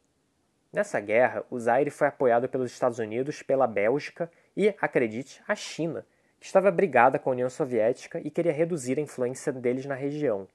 Nessa 0.72 1.00
guerra, 1.00 1.44
o 1.50 1.58
Zaire 1.58 1.90
foi 1.90 2.08
apoiado 2.08 2.48
pelos 2.48 2.70
Estados 2.70 2.98
Unidos, 2.98 3.42
pela 3.42 3.66
Bélgica 3.66 4.30
e, 4.56 4.74
acredite, 4.80 5.42
a 5.46 5.54
China, 5.54 6.06
que 6.40 6.46
estava 6.46 6.70
brigada 6.70 7.18
com 7.18 7.30
a 7.30 7.32
União 7.32 7.50
Soviética 7.50 8.20
e 8.20 8.30
queria 8.30 8.52
reduzir 8.52 8.98
a 8.98 9.02
influência 9.02 9.52
deles 9.52 9.84
na 9.84 9.94
região. 9.94 10.48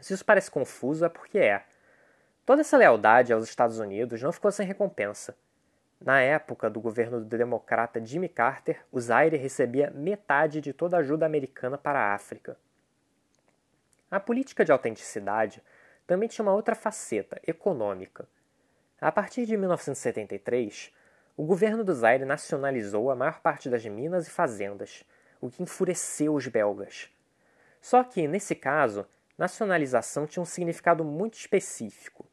Se 0.00 0.14
isso 0.14 0.24
parece 0.24 0.50
confuso, 0.50 1.04
é 1.04 1.08
porque 1.08 1.38
é. 1.38 1.64
Toda 2.44 2.62
essa 2.62 2.76
lealdade 2.76 3.32
aos 3.32 3.44
Estados 3.44 3.78
Unidos 3.78 4.20
não 4.22 4.32
ficou 4.32 4.50
sem 4.50 4.66
recompensa. 4.66 5.36
Na 6.00 6.20
época 6.20 6.70
do 6.70 6.80
governo 6.80 7.20
do 7.20 7.36
democrata 7.36 8.04
Jimmy 8.04 8.28
Carter, 8.28 8.84
o 8.90 8.98
Zaire 8.98 9.36
recebia 9.36 9.90
metade 9.90 10.60
de 10.60 10.72
toda 10.72 10.96
a 10.96 11.00
ajuda 11.00 11.26
americana 11.26 11.76
para 11.76 12.00
a 12.00 12.14
África. 12.14 12.56
A 14.10 14.18
política 14.18 14.64
de 14.64 14.72
autenticidade 14.72 15.62
também 16.06 16.28
tinha 16.28 16.42
uma 16.42 16.54
outra 16.54 16.74
faceta, 16.74 17.40
econômica. 17.46 18.26
A 19.00 19.12
partir 19.12 19.46
de 19.46 19.56
1973, 19.56 20.92
o 21.40 21.44
governo 21.46 21.82
do 21.82 21.94
Zaire 21.94 22.26
nacionalizou 22.26 23.10
a 23.10 23.16
maior 23.16 23.40
parte 23.40 23.70
das 23.70 23.86
minas 23.86 24.28
e 24.28 24.30
fazendas, 24.30 25.02
o 25.40 25.48
que 25.48 25.62
enfureceu 25.62 26.34
os 26.34 26.46
belgas. 26.46 27.08
Só 27.80 28.04
que, 28.04 28.28
nesse 28.28 28.54
caso, 28.54 29.06
nacionalização 29.38 30.26
tinha 30.26 30.42
um 30.42 30.44
significado 30.44 31.02
muito 31.02 31.38
específico. 31.38 32.26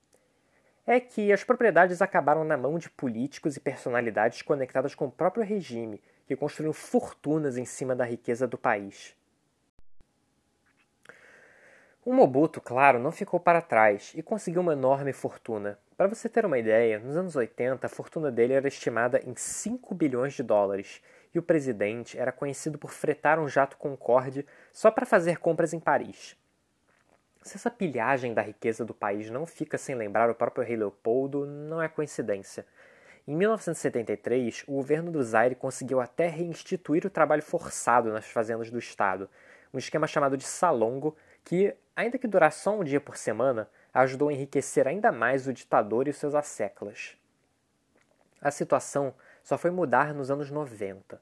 É 0.85 0.99
que 0.99 1.31
as 1.31 1.41
propriedades 1.41 2.01
acabaram 2.01 2.43
na 2.43 2.57
mão 2.57 2.77
de 2.77 2.89
políticos 2.89 3.55
e 3.55 3.61
personalidades 3.61 4.41
conectadas 4.41 4.93
com 4.93 5.05
o 5.05 5.11
próprio 5.11 5.45
regime, 5.45 6.01
que 6.25 6.35
construíram 6.35 6.73
fortunas 6.73 7.55
em 7.55 7.63
cima 7.63 7.95
da 7.95 8.03
riqueza 8.03 8.45
do 8.45 8.57
país. 8.57 9.15
O 12.03 12.11
Mobutu, 12.11 12.59
claro, 12.59 12.99
não 12.99 13.13
ficou 13.13 13.39
para 13.39 13.61
trás 13.61 14.11
e 14.15 14.21
conseguiu 14.21 14.61
uma 14.61 14.73
enorme 14.73 15.13
fortuna. 15.13 15.79
Para 15.97 16.07
você 16.07 16.29
ter 16.29 16.45
uma 16.45 16.59
ideia, 16.59 16.99
nos 16.99 17.17
anos 17.17 17.35
80 17.35 17.87
a 17.87 17.89
fortuna 17.89 18.31
dele 18.31 18.53
era 18.53 18.67
estimada 18.67 19.19
em 19.25 19.35
5 19.35 19.95
bilhões 19.95 20.35
de 20.35 20.43
dólares 20.43 21.01
e 21.33 21.39
o 21.39 21.41
presidente 21.41 22.19
era 22.19 22.31
conhecido 22.31 22.77
por 22.77 22.91
fretar 22.91 23.39
um 23.39 23.47
jato 23.47 23.77
Concorde 23.77 24.45
só 24.71 24.91
para 24.91 25.07
fazer 25.07 25.39
compras 25.39 25.73
em 25.73 25.79
Paris. 25.79 26.37
Se 27.41 27.57
essa 27.57 27.71
pilhagem 27.71 28.31
da 28.31 28.43
riqueza 28.43 28.85
do 28.85 28.93
país 28.93 29.31
não 29.31 29.47
fica 29.47 29.75
sem 29.75 29.95
lembrar 29.95 30.29
o 30.29 30.35
próprio 30.35 30.63
rei 30.63 30.77
Leopoldo, 30.77 31.47
não 31.47 31.81
é 31.81 31.87
coincidência. 31.87 32.63
Em 33.27 33.35
1973, 33.35 34.65
o 34.67 34.73
governo 34.73 35.11
do 35.11 35.23
Zaire 35.23 35.55
conseguiu 35.55 35.99
até 35.99 36.27
reinstituir 36.27 37.07
o 37.07 37.09
trabalho 37.09 37.41
forçado 37.41 38.13
nas 38.13 38.27
fazendas 38.27 38.69
do 38.69 38.77
Estado, 38.77 39.27
um 39.73 39.79
esquema 39.79 40.05
chamado 40.05 40.37
de 40.37 40.43
salongo 40.43 41.17
que, 41.43 41.73
ainda 41.95 42.19
que 42.19 42.27
durasse 42.27 42.61
só 42.61 42.77
um 42.77 42.83
dia 42.83 43.01
por 43.01 43.17
semana, 43.17 43.67
ajudou 43.93 44.29
a 44.29 44.33
enriquecer 44.33 44.87
ainda 44.87 45.11
mais 45.11 45.47
o 45.47 45.53
ditador 45.53 46.07
e 46.07 46.13
seus 46.13 46.35
asseclas. 46.35 47.17
A 48.41 48.51
situação 48.51 49.13
só 49.43 49.57
foi 49.57 49.71
mudar 49.71 50.13
nos 50.13 50.29
anos 50.29 50.51
90. 50.51 51.19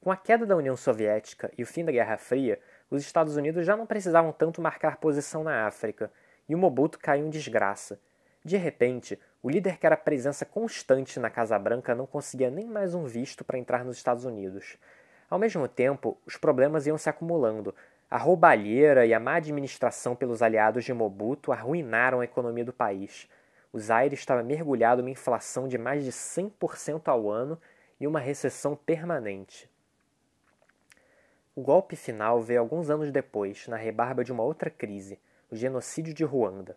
Com 0.00 0.10
a 0.10 0.16
queda 0.16 0.46
da 0.46 0.56
União 0.56 0.76
Soviética 0.76 1.50
e 1.56 1.62
o 1.62 1.66
fim 1.66 1.84
da 1.84 1.92
Guerra 1.92 2.16
Fria, 2.16 2.60
os 2.90 3.02
Estados 3.02 3.36
Unidos 3.36 3.66
já 3.66 3.76
não 3.76 3.86
precisavam 3.86 4.32
tanto 4.32 4.60
marcar 4.60 4.98
posição 4.98 5.42
na 5.42 5.66
África, 5.66 6.10
e 6.48 6.54
o 6.54 6.58
Mobutu 6.58 6.98
caiu 6.98 7.26
em 7.26 7.30
desgraça. 7.30 7.98
De 8.44 8.56
repente, 8.56 9.18
o 9.42 9.50
líder 9.50 9.78
que 9.78 9.86
era 9.86 9.96
presença 9.96 10.44
constante 10.44 11.18
na 11.18 11.28
Casa 11.28 11.58
Branca 11.58 11.94
não 11.94 12.06
conseguia 12.06 12.50
nem 12.50 12.66
mais 12.66 12.94
um 12.94 13.04
visto 13.04 13.44
para 13.44 13.58
entrar 13.58 13.84
nos 13.84 13.96
Estados 13.96 14.24
Unidos. 14.24 14.76
Ao 15.28 15.38
mesmo 15.38 15.66
tempo, 15.66 16.16
os 16.24 16.36
problemas 16.36 16.86
iam 16.86 16.96
se 16.96 17.10
acumulando, 17.10 17.74
a 18.08 18.16
roubalheira 18.16 19.04
e 19.04 19.12
a 19.12 19.18
má 19.18 19.34
administração 19.34 20.14
pelos 20.14 20.40
aliados 20.40 20.84
de 20.84 20.92
Mobutu 20.92 21.50
arruinaram 21.50 22.20
a 22.20 22.24
economia 22.24 22.64
do 22.64 22.72
país. 22.72 23.28
O 23.72 23.80
Zaire 23.80 24.14
estava 24.14 24.44
mergulhado 24.44 25.02
numa 25.02 25.10
inflação 25.10 25.66
de 25.66 25.76
mais 25.76 26.04
de 26.04 26.12
100% 26.12 27.08
ao 27.08 27.28
ano 27.28 27.60
e 27.98 28.06
uma 28.06 28.20
recessão 28.20 28.76
permanente. 28.76 29.68
O 31.54 31.62
golpe 31.62 31.96
final 31.96 32.40
veio 32.40 32.60
alguns 32.60 32.90
anos 32.90 33.10
depois, 33.10 33.66
na 33.66 33.76
rebarba 33.76 34.22
de 34.22 34.30
uma 34.30 34.42
outra 34.42 34.70
crise, 34.70 35.18
o 35.50 35.56
genocídio 35.56 36.14
de 36.14 36.22
Ruanda. 36.22 36.76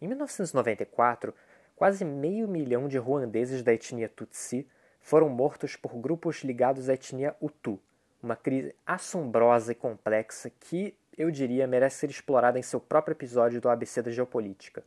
Em 0.00 0.06
1994, 0.06 1.32
quase 1.74 2.04
meio 2.04 2.46
milhão 2.46 2.86
de 2.86 2.98
ruandeses 2.98 3.62
da 3.62 3.72
etnia 3.72 4.08
Tutsi 4.08 4.68
foram 5.00 5.28
mortos 5.28 5.74
por 5.74 5.96
grupos 5.96 6.42
ligados 6.42 6.88
à 6.88 6.94
etnia 6.94 7.34
Hutu, 7.40 7.80
uma 8.26 8.36
crise 8.36 8.74
assombrosa 8.84 9.72
e 9.72 9.74
complexa 9.74 10.50
que, 10.50 10.94
eu 11.16 11.30
diria, 11.30 11.66
merece 11.66 11.98
ser 11.98 12.10
explorada 12.10 12.58
em 12.58 12.62
seu 12.62 12.80
próprio 12.80 13.12
episódio 13.12 13.60
do 13.60 13.68
ABC 13.68 14.02
da 14.02 14.10
Geopolítica. 14.10 14.82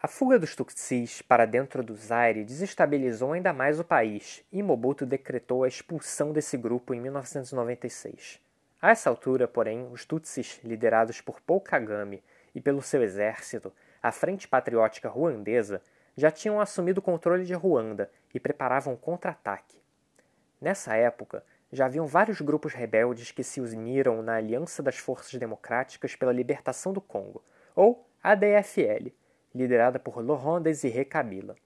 A 0.00 0.06
fuga 0.06 0.38
dos 0.38 0.54
Tutsis 0.54 1.22
para 1.22 1.46
dentro 1.46 1.82
do 1.82 1.94
Zaire 1.94 2.44
desestabilizou 2.44 3.32
ainda 3.32 3.52
mais 3.52 3.80
o 3.80 3.84
país 3.84 4.44
e 4.52 4.62
Mobutu 4.62 5.04
decretou 5.04 5.64
a 5.64 5.68
expulsão 5.68 6.30
desse 6.30 6.56
grupo 6.56 6.94
em 6.94 7.00
1996. 7.00 8.38
A 8.80 8.90
essa 8.90 9.10
altura, 9.10 9.48
porém, 9.48 9.88
os 9.90 10.04
Tutsis, 10.04 10.60
liderados 10.62 11.20
por 11.20 11.40
Paul 11.40 11.60
Kagame 11.60 12.22
e 12.54 12.60
pelo 12.60 12.82
seu 12.82 13.02
exército, 13.02 13.72
a 14.02 14.12
Frente 14.12 14.46
Patriótica 14.46 15.08
Ruandesa, 15.08 15.80
já 16.16 16.30
tinham 16.30 16.60
assumido 16.60 17.00
o 17.00 17.02
controle 17.02 17.44
de 17.44 17.54
Ruanda 17.54 18.10
e 18.32 18.40
preparavam 18.40 18.94
um 18.94 18.96
contra-ataque. 18.96 19.76
Nessa 20.60 20.96
época, 20.96 21.44
já 21.72 21.86
haviam 21.86 22.06
vários 22.06 22.40
grupos 22.40 22.72
rebeldes 22.72 23.30
que 23.30 23.42
se 23.42 23.60
uniram 23.60 24.22
na 24.22 24.36
Aliança 24.36 24.82
das 24.82 24.96
Forças 24.96 25.34
Democráticas 25.34 26.14
pela 26.14 26.32
Libertação 26.32 26.92
do 26.92 27.00
Congo, 27.00 27.42
ou 27.74 28.06
ADFL, 28.22 29.10
liderada 29.54 29.98
por 29.98 30.24
Laurent 30.24 30.62
Désiré 30.62 31.04
Kabila. 31.04 31.56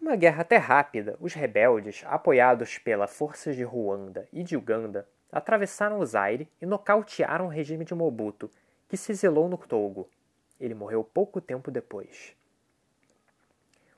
Uma 0.00 0.16
guerra 0.16 0.42
até 0.42 0.56
rápida, 0.56 1.16
os 1.20 1.34
rebeldes, 1.34 2.02
apoiados 2.06 2.78
pelas 2.78 3.14
forças 3.14 3.56
de 3.56 3.62
Ruanda 3.62 4.28
e 4.32 4.42
de 4.42 4.56
Uganda, 4.56 5.08
atravessaram 5.30 5.98
o 5.98 6.06
Zaire 6.06 6.48
e 6.60 6.66
nocautearam 6.66 7.46
o 7.46 7.50
regime 7.50 7.84
de 7.84 7.94
Mobutu, 7.94 8.50
que 8.88 8.96
se 8.96 9.12
exilou 9.12 9.48
no 9.48 9.56
Togo. 9.56 10.08
Ele 10.60 10.74
morreu 10.74 11.02
pouco 11.02 11.40
tempo 11.40 11.70
depois. 11.70 12.36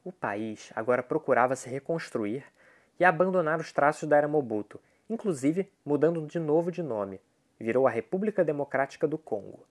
O 0.07 0.13
país 0.13 0.71
agora 0.77 1.03
procurava 1.03 1.57
se 1.57 1.69
reconstruir 1.69 2.45
e 2.97 3.05
abandonar 3.05 3.59
os 3.59 3.73
traços 3.73 4.09
da 4.09 4.17
era 4.17 4.29
Mobutu, 4.29 4.81
inclusive 5.11 5.69
mudando 5.85 6.25
de 6.25 6.39
novo 6.39 6.71
de 6.71 6.81
nome. 6.81 7.21
Virou 7.59 7.89
a 7.89 7.91
República 7.91 8.45
Democrática 8.45 9.09
do 9.09 9.19
Congo. 9.19 9.67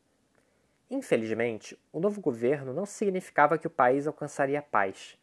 Infelizmente, 0.92 1.80
o 1.90 2.02
novo 2.02 2.20
governo 2.20 2.74
não 2.74 2.86
significava 2.86 3.58
que 3.58 3.66
o 3.66 3.70
país 3.70 4.08
alcançaria 4.08 4.62
paz. 4.62 5.18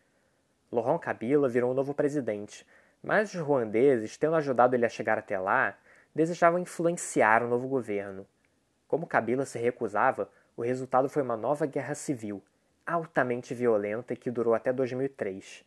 Laurent 0.73 1.01
Kabila 1.01 1.47
virou 1.47 1.73
o 1.73 1.75
novo 1.75 1.93
presidente, 1.93 2.67
mas 3.03 3.35
os 3.35 3.41
ruandeses, 3.43 4.17
tendo 4.17 4.37
ajudado 4.37 4.75
ele 4.75 4.87
a 4.87 4.89
chegar 4.89 5.19
até 5.19 5.39
lá, 5.39 5.77
desejavam 6.15 6.59
influenciar 6.59 7.43
o 7.43 7.49
novo 7.49 7.69
governo. 7.69 8.27
Como 8.89 9.07
Kabila 9.07 9.45
se 9.45 9.59
recusava, 9.59 10.31
o 10.57 10.63
resultado 10.63 11.11
foi 11.11 11.23
uma 11.23 11.37
nova 11.37 11.67
guerra 11.67 11.95
civil, 11.95 12.43
altamente 12.87 13.55
violenta 13.55 14.17
que 14.17 14.31
durou 14.31 14.55
até 14.55 14.73
2003. 14.73 15.65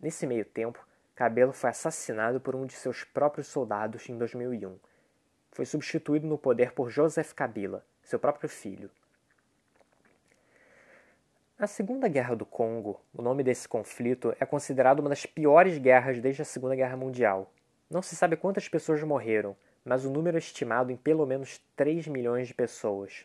Nesse 0.00 0.26
meio 0.26 0.44
tempo, 0.44 0.86
Cabelo 1.14 1.52
foi 1.52 1.70
assassinado 1.70 2.40
por 2.40 2.54
um 2.54 2.66
de 2.66 2.74
seus 2.74 3.04
próprios 3.04 3.46
soldados 3.46 4.08
em 4.08 4.18
2001. 4.18 4.78
Foi 5.52 5.64
substituído 5.64 6.26
no 6.26 6.36
poder 6.36 6.72
por 6.72 6.90
Joseph 6.90 7.32
Kabila, 7.32 7.84
seu 8.02 8.18
próprio 8.18 8.48
filho. 8.48 8.90
A 11.58 11.66
Segunda 11.66 12.06
Guerra 12.06 12.36
do 12.36 12.44
Congo, 12.44 13.00
o 13.14 13.22
nome 13.22 13.42
desse 13.42 13.66
conflito, 13.66 14.36
é 14.38 14.44
considerado 14.44 15.00
uma 15.00 15.08
das 15.08 15.24
piores 15.24 15.78
guerras 15.78 16.20
desde 16.20 16.42
a 16.42 16.44
Segunda 16.44 16.76
Guerra 16.76 16.98
Mundial. 16.98 17.50
Não 17.88 18.02
se 18.02 18.14
sabe 18.14 18.36
quantas 18.36 18.68
pessoas 18.68 19.02
morreram, 19.02 19.56
mas 19.82 20.04
o 20.04 20.10
número 20.10 20.36
é 20.36 20.38
estimado 20.38 20.92
em 20.92 20.96
pelo 20.96 21.24
menos 21.24 21.58
3 21.74 22.08
milhões 22.08 22.48
de 22.48 22.52
pessoas. 22.52 23.24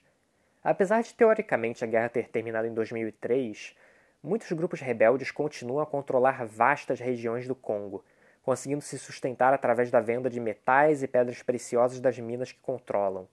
Apesar 0.63 1.01
de 1.01 1.13
teoricamente 1.13 1.83
a 1.83 1.87
guerra 1.87 2.09
ter 2.09 2.29
terminado 2.29 2.67
em 2.67 2.73
2003, 2.73 3.75
muitos 4.21 4.51
grupos 4.51 4.79
rebeldes 4.79 5.31
continuam 5.31 5.79
a 5.79 5.85
controlar 5.85 6.45
vastas 6.45 6.99
regiões 6.99 7.47
do 7.47 7.55
Congo, 7.55 8.05
conseguindo 8.43 8.81
se 8.81 8.99
sustentar 8.99 9.53
através 9.53 9.89
da 9.89 9.99
venda 9.99 10.29
de 10.29 10.39
metais 10.39 11.01
e 11.01 11.07
pedras 11.07 11.41
preciosas 11.41 11.99
das 11.99 12.19
minas 12.19 12.51
que 12.51 12.59
controlam. 12.59 13.27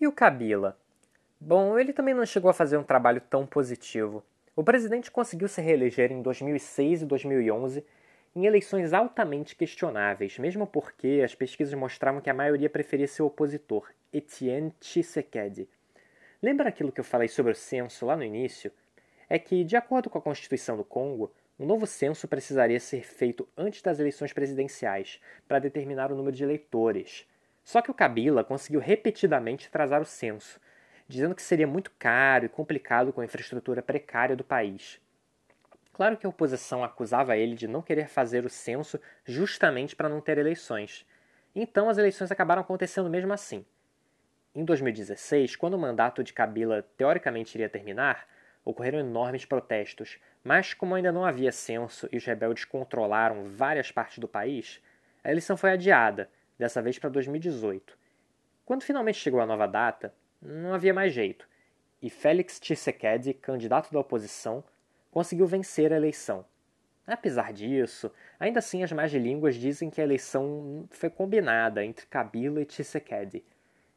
E 0.00 0.06
o 0.06 0.12
Kabila? 0.12 0.78
Bom, 1.38 1.78
ele 1.78 1.92
também 1.92 2.14
não 2.14 2.24
chegou 2.24 2.50
a 2.50 2.54
fazer 2.54 2.78
um 2.78 2.82
trabalho 2.82 3.20
tão 3.20 3.46
positivo. 3.46 4.24
O 4.54 4.64
presidente 4.64 5.10
conseguiu 5.10 5.48
se 5.48 5.60
reeleger 5.60 6.10
em 6.10 6.22
2006 6.22 7.02
e 7.02 7.04
2011 7.04 7.84
em 8.34 8.46
eleições 8.46 8.92
altamente 8.94 9.54
questionáveis, 9.54 10.38
mesmo 10.38 10.66
porque 10.66 11.22
as 11.22 11.34
pesquisas 11.34 11.74
mostravam 11.74 12.20
que 12.20 12.30
a 12.30 12.34
maioria 12.34 12.68
preferia 12.68 13.06
seu 13.06 13.26
opositor, 13.26 13.90
Etienne 14.16 14.72
Tshisekedi. 14.80 15.68
Lembra 16.42 16.70
aquilo 16.70 16.90
que 16.90 17.00
eu 17.00 17.04
falei 17.04 17.28
sobre 17.28 17.52
o 17.52 17.54
censo 17.54 18.06
lá 18.06 18.16
no 18.16 18.24
início? 18.24 18.72
É 19.28 19.38
que, 19.38 19.62
de 19.62 19.76
acordo 19.76 20.08
com 20.08 20.16
a 20.16 20.22
Constituição 20.22 20.76
do 20.76 20.84
Congo, 20.84 21.32
um 21.58 21.66
novo 21.66 21.86
censo 21.86 22.26
precisaria 22.26 22.80
ser 22.80 23.02
feito 23.02 23.46
antes 23.56 23.82
das 23.82 23.98
eleições 23.98 24.32
presidenciais 24.32 25.20
para 25.46 25.58
determinar 25.58 26.10
o 26.10 26.14
número 26.14 26.34
de 26.34 26.44
eleitores. 26.44 27.26
Só 27.62 27.82
que 27.82 27.90
o 27.90 27.94
Kabila 27.94 28.44
conseguiu 28.44 28.80
repetidamente 28.80 29.66
atrasar 29.66 30.00
o 30.00 30.06
censo, 30.06 30.60
dizendo 31.06 31.34
que 31.34 31.42
seria 31.42 31.66
muito 31.66 31.90
caro 31.98 32.46
e 32.46 32.48
complicado 32.48 33.12
com 33.12 33.20
a 33.20 33.24
infraestrutura 33.24 33.82
precária 33.82 34.36
do 34.36 34.44
país. 34.44 35.00
Claro 35.92 36.16
que 36.16 36.24
a 36.24 36.30
oposição 36.30 36.84
acusava 36.84 37.36
ele 37.36 37.54
de 37.54 37.66
não 37.66 37.82
querer 37.82 38.08
fazer 38.08 38.46
o 38.46 38.50
censo 38.50 39.00
justamente 39.24 39.96
para 39.96 40.08
não 40.08 40.20
ter 40.20 40.38
eleições. 40.38 41.06
Então 41.54 41.88
as 41.88 41.98
eleições 41.98 42.30
acabaram 42.30 42.62
acontecendo 42.62 43.10
mesmo 43.10 43.32
assim. 43.32 43.64
Em 44.56 44.64
2016, 44.64 45.54
quando 45.54 45.74
o 45.74 45.78
mandato 45.78 46.24
de 46.24 46.32
Kabila 46.32 46.82
teoricamente 46.96 47.54
iria 47.54 47.68
terminar, 47.68 48.26
ocorreram 48.64 48.98
enormes 48.98 49.44
protestos, 49.44 50.18
mas 50.42 50.72
como 50.72 50.94
ainda 50.94 51.12
não 51.12 51.26
havia 51.26 51.52
censo 51.52 52.08
e 52.10 52.16
os 52.16 52.24
rebeldes 52.24 52.64
controlaram 52.64 53.44
várias 53.44 53.92
partes 53.92 54.16
do 54.16 54.26
país, 54.26 54.82
a 55.22 55.30
eleição 55.30 55.58
foi 55.58 55.72
adiada, 55.72 56.30
dessa 56.58 56.80
vez 56.80 56.98
para 56.98 57.10
2018. 57.10 57.98
Quando 58.64 58.82
finalmente 58.82 59.18
chegou 59.18 59.40
a 59.40 59.46
nova 59.46 59.66
data, 59.66 60.14
não 60.40 60.72
havia 60.72 60.94
mais 60.94 61.12
jeito, 61.12 61.46
e 62.00 62.08
Félix 62.08 62.58
Tshisekedi, 62.58 63.34
candidato 63.34 63.92
da 63.92 64.00
oposição, 64.00 64.64
conseguiu 65.10 65.46
vencer 65.46 65.92
a 65.92 65.96
eleição. 65.96 66.46
Apesar 67.06 67.52
disso, 67.52 68.10
ainda 68.40 68.60
assim 68.60 68.82
as 68.82 68.90
más 68.90 69.12
línguas 69.12 69.54
dizem 69.54 69.90
que 69.90 70.00
a 70.00 70.04
eleição 70.04 70.88
foi 70.90 71.10
combinada 71.10 71.84
entre 71.84 72.06
Kabila 72.06 72.62
e 72.62 72.64
Tshisekedi, 72.64 73.44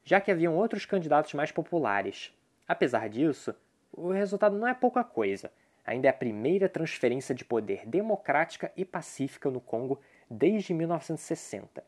já 0.09 0.19
que 0.19 0.31
haviam 0.31 0.57
outros 0.57 0.87
candidatos 0.87 1.35
mais 1.35 1.51
populares. 1.51 2.33
Apesar 2.67 3.07
disso, 3.07 3.53
o 3.93 4.09
resultado 4.09 4.57
não 4.57 4.67
é 4.67 4.73
pouca 4.73 5.03
coisa. 5.03 5.51
Ainda 5.85 6.07
é 6.07 6.09
a 6.09 6.13
primeira 6.13 6.67
transferência 6.67 7.35
de 7.35 7.45
poder 7.45 7.85
democrática 7.85 8.71
e 8.75 8.83
pacífica 8.83 9.51
no 9.51 9.61
Congo 9.61 10.01
desde 10.27 10.73
1960. 10.73 11.83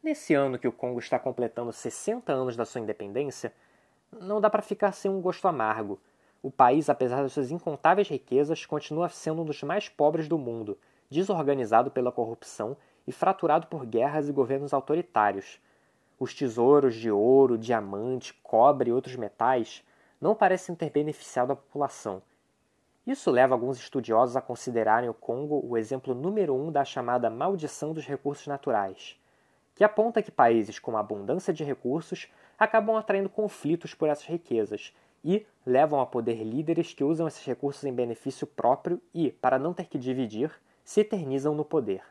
Nesse 0.00 0.34
ano 0.34 0.56
que 0.56 0.68
o 0.68 0.72
Congo 0.72 1.00
está 1.00 1.18
completando 1.18 1.72
60 1.72 2.32
anos 2.32 2.54
da 2.54 2.64
sua 2.64 2.80
independência, 2.80 3.52
não 4.12 4.40
dá 4.40 4.48
para 4.48 4.62
ficar 4.62 4.92
sem 4.92 5.10
um 5.10 5.20
gosto 5.20 5.48
amargo. 5.48 6.00
O 6.40 6.48
país, 6.48 6.88
apesar 6.88 7.22
das 7.22 7.32
suas 7.32 7.50
incontáveis 7.50 8.08
riquezas, 8.08 8.64
continua 8.64 9.08
sendo 9.08 9.42
um 9.42 9.44
dos 9.44 9.60
mais 9.64 9.88
pobres 9.88 10.28
do 10.28 10.38
mundo, 10.38 10.78
desorganizado 11.10 11.90
pela 11.90 12.12
corrupção 12.12 12.76
e 13.04 13.10
fraturado 13.10 13.66
por 13.66 13.84
guerras 13.84 14.28
e 14.28 14.32
governos 14.32 14.72
autoritários. 14.72 15.60
Os 16.22 16.32
tesouros 16.32 16.94
de 16.94 17.10
ouro, 17.10 17.58
diamante, 17.58 18.32
cobre 18.44 18.90
e 18.90 18.92
outros 18.92 19.16
metais 19.16 19.82
não 20.20 20.36
parecem 20.36 20.72
ter 20.72 20.88
beneficiado 20.88 21.50
a 21.50 21.56
população. 21.56 22.22
Isso 23.04 23.28
leva 23.28 23.56
alguns 23.56 23.76
estudiosos 23.76 24.36
a 24.36 24.40
considerarem 24.40 25.08
o 25.08 25.14
Congo 25.14 25.60
o 25.66 25.76
exemplo 25.76 26.14
número 26.14 26.54
um 26.54 26.70
da 26.70 26.84
chamada 26.84 27.28
maldição 27.28 27.92
dos 27.92 28.06
recursos 28.06 28.46
naturais 28.46 29.20
que 29.74 29.82
aponta 29.82 30.22
que 30.22 30.30
países 30.30 30.78
com 30.78 30.96
abundância 30.96 31.52
de 31.52 31.64
recursos 31.64 32.28
acabam 32.56 32.94
atraindo 32.94 33.28
conflitos 33.28 33.92
por 33.92 34.08
essas 34.08 34.26
riquezas 34.26 34.94
e 35.24 35.44
levam 35.66 36.00
a 36.00 36.06
poder 36.06 36.44
líderes 36.44 36.94
que 36.94 37.02
usam 37.02 37.26
esses 37.26 37.44
recursos 37.44 37.82
em 37.82 37.92
benefício 37.92 38.46
próprio 38.46 39.02
e, 39.12 39.32
para 39.32 39.58
não 39.58 39.74
ter 39.74 39.86
que 39.86 39.98
dividir, 39.98 40.52
se 40.84 41.00
eternizam 41.00 41.52
no 41.52 41.64
poder. 41.64 42.04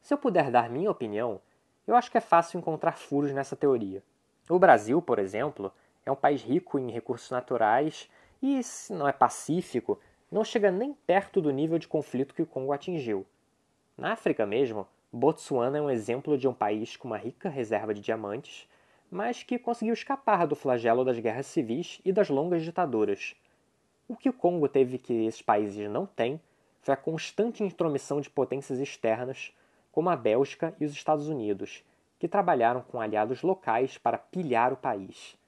Se 0.00 0.14
eu 0.14 0.16
puder 0.16 0.50
dar 0.50 0.70
minha 0.70 0.90
opinião, 0.90 1.38
eu 1.86 1.94
acho 1.94 2.10
que 2.10 2.18
é 2.18 2.20
fácil 2.20 2.58
encontrar 2.58 2.92
furos 2.92 3.32
nessa 3.32 3.56
teoria. 3.56 4.02
O 4.48 4.58
Brasil, 4.58 5.00
por 5.00 5.18
exemplo, 5.18 5.72
é 6.04 6.10
um 6.10 6.16
país 6.16 6.42
rico 6.42 6.78
em 6.78 6.90
recursos 6.90 7.30
naturais 7.30 8.10
e, 8.42 8.62
se 8.62 8.92
não 8.92 9.08
é 9.08 9.12
pacífico, 9.12 9.98
não 10.30 10.44
chega 10.44 10.70
nem 10.70 10.92
perto 10.92 11.40
do 11.40 11.50
nível 11.50 11.78
de 11.78 11.88
conflito 11.88 12.34
que 12.34 12.42
o 12.42 12.46
Congo 12.46 12.72
atingiu. 12.72 13.26
Na 13.96 14.12
África 14.12 14.44
mesmo, 14.44 14.86
Botsuana 15.12 15.78
é 15.78 15.80
um 15.80 15.90
exemplo 15.90 16.36
de 16.36 16.46
um 16.46 16.52
país 16.52 16.96
com 16.96 17.08
uma 17.08 17.16
rica 17.16 17.48
reserva 17.48 17.94
de 17.94 18.00
diamantes, 18.00 18.68
mas 19.10 19.42
que 19.42 19.58
conseguiu 19.58 19.94
escapar 19.94 20.46
do 20.46 20.56
flagelo 20.56 21.04
das 21.04 21.18
guerras 21.18 21.46
civis 21.46 22.00
e 22.04 22.12
das 22.12 22.28
longas 22.28 22.62
ditaduras. 22.62 23.34
O 24.08 24.16
que 24.16 24.28
o 24.28 24.32
Congo 24.32 24.68
teve 24.68 24.98
que 24.98 25.26
esses 25.26 25.42
países 25.42 25.88
não 25.90 26.06
têm 26.06 26.40
foi 26.82 26.94
a 26.94 26.96
constante 26.96 27.64
intromissão 27.64 28.20
de 28.20 28.30
potências 28.30 28.78
externas, 28.78 29.52
como 29.96 30.10
a 30.10 30.14
Bélgica 30.14 30.76
e 30.78 30.84
os 30.84 30.92
Estados 30.92 31.26
Unidos, 31.26 31.82
que 32.18 32.28
trabalharam 32.28 32.82
com 32.82 33.00
aliados 33.00 33.40
locais 33.40 33.96
para 33.96 34.18
pilhar 34.18 34.70
o 34.70 34.76
país. 34.76 35.38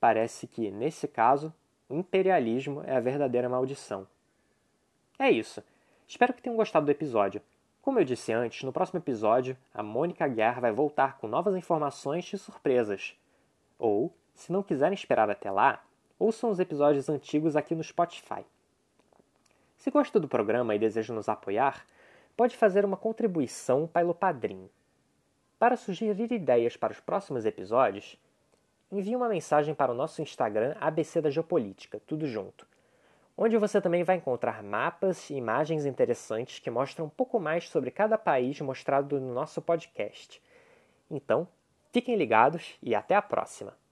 Parece 0.00 0.46
que, 0.46 0.70
nesse 0.70 1.06
caso, 1.06 1.52
o 1.90 1.94
imperialismo 1.94 2.82
é 2.86 2.96
a 2.96 3.00
verdadeira 3.00 3.50
maldição. 3.50 4.08
É 5.18 5.30
isso. 5.30 5.62
Espero 6.06 6.32
que 6.32 6.40
tenham 6.40 6.56
gostado 6.56 6.86
do 6.86 6.90
episódio. 6.90 7.42
Como 7.82 8.00
eu 8.00 8.04
disse 8.04 8.32
antes, 8.32 8.62
no 8.62 8.72
próximo 8.72 8.98
episódio, 8.98 9.54
a 9.74 9.82
Mônica 9.82 10.26
Guerra 10.26 10.62
vai 10.62 10.72
voltar 10.72 11.18
com 11.18 11.28
novas 11.28 11.54
informações 11.54 12.32
e 12.32 12.38
surpresas. 12.38 13.14
Ou, 13.78 14.10
se 14.34 14.50
não 14.50 14.62
quiserem 14.62 14.94
esperar 14.94 15.28
até 15.28 15.50
lá, 15.50 15.84
ouçam 16.18 16.48
os 16.48 16.58
episódios 16.58 17.10
antigos 17.10 17.56
aqui 17.56 17.74
no 17.74 17.84
Spotify. 17.84 18.42
Se 19.76 19.90
gosta 19.90 20.18
do 20.18 20.26
programa 20.26 20.74
e 20.74 20.78
deseja 20.78 21.12
nos 21.12 21.28
apoiar, 21.28 21.84
pode 22.38 22.56
fazer 22.56 22.86
uma 22.86 22.96
contribuição 22.96 23.86
pelo 23.86 24.14
Padrim. 24.14 24.70
Para 25.58 25.76
sugerir 25.76 26.32
ideias 26.32 26.74
para 26.74 26.92
os 26.92 27.00
próximos 27.00 27.44
episódios, 27.44 28.18
envie 28.90 29.14
uma 29.14 29.28
mensagem 29.28 29.74
para 29.74 29.92
o 29.92 29.94
nosso 29.94 30.22
Instagram 30.22 30.74
ABC 30.80 31.20
da 31.20 31.28
Geopolítica, 31.28 32.00
tudo 32.06 32.26
junto 32.26 32.66
onde 33.40 33.56
você 33.56 33.80
também 33.80 34.02
vai 34.02 34.16
encontrar 34.16 34.64
mapas 34.64 35.30
e 35.30 35.34
imagens 35.34 35.86
interessantes 35.86 36.58
que 36.58 36.68
mostram 36.68 37.06
um 37.06 37.08
pouco 37.08 37.38
mais 37.38 37.68
sobre 37.68 37.92
cada 37.92 38.18
país 38.18 38.60
mostrado 38.60 39.20
no 39.20 39.32
nosso 39.32 39.62
podcast. 39.62 40.42
Então, 41.08 41.46
fiquem 41.92 42.16
ligados 42.16 42.76
e 42.82 42.96
até 42.96 43.14
a 43.14 43.22
próxima! 43.22 43.87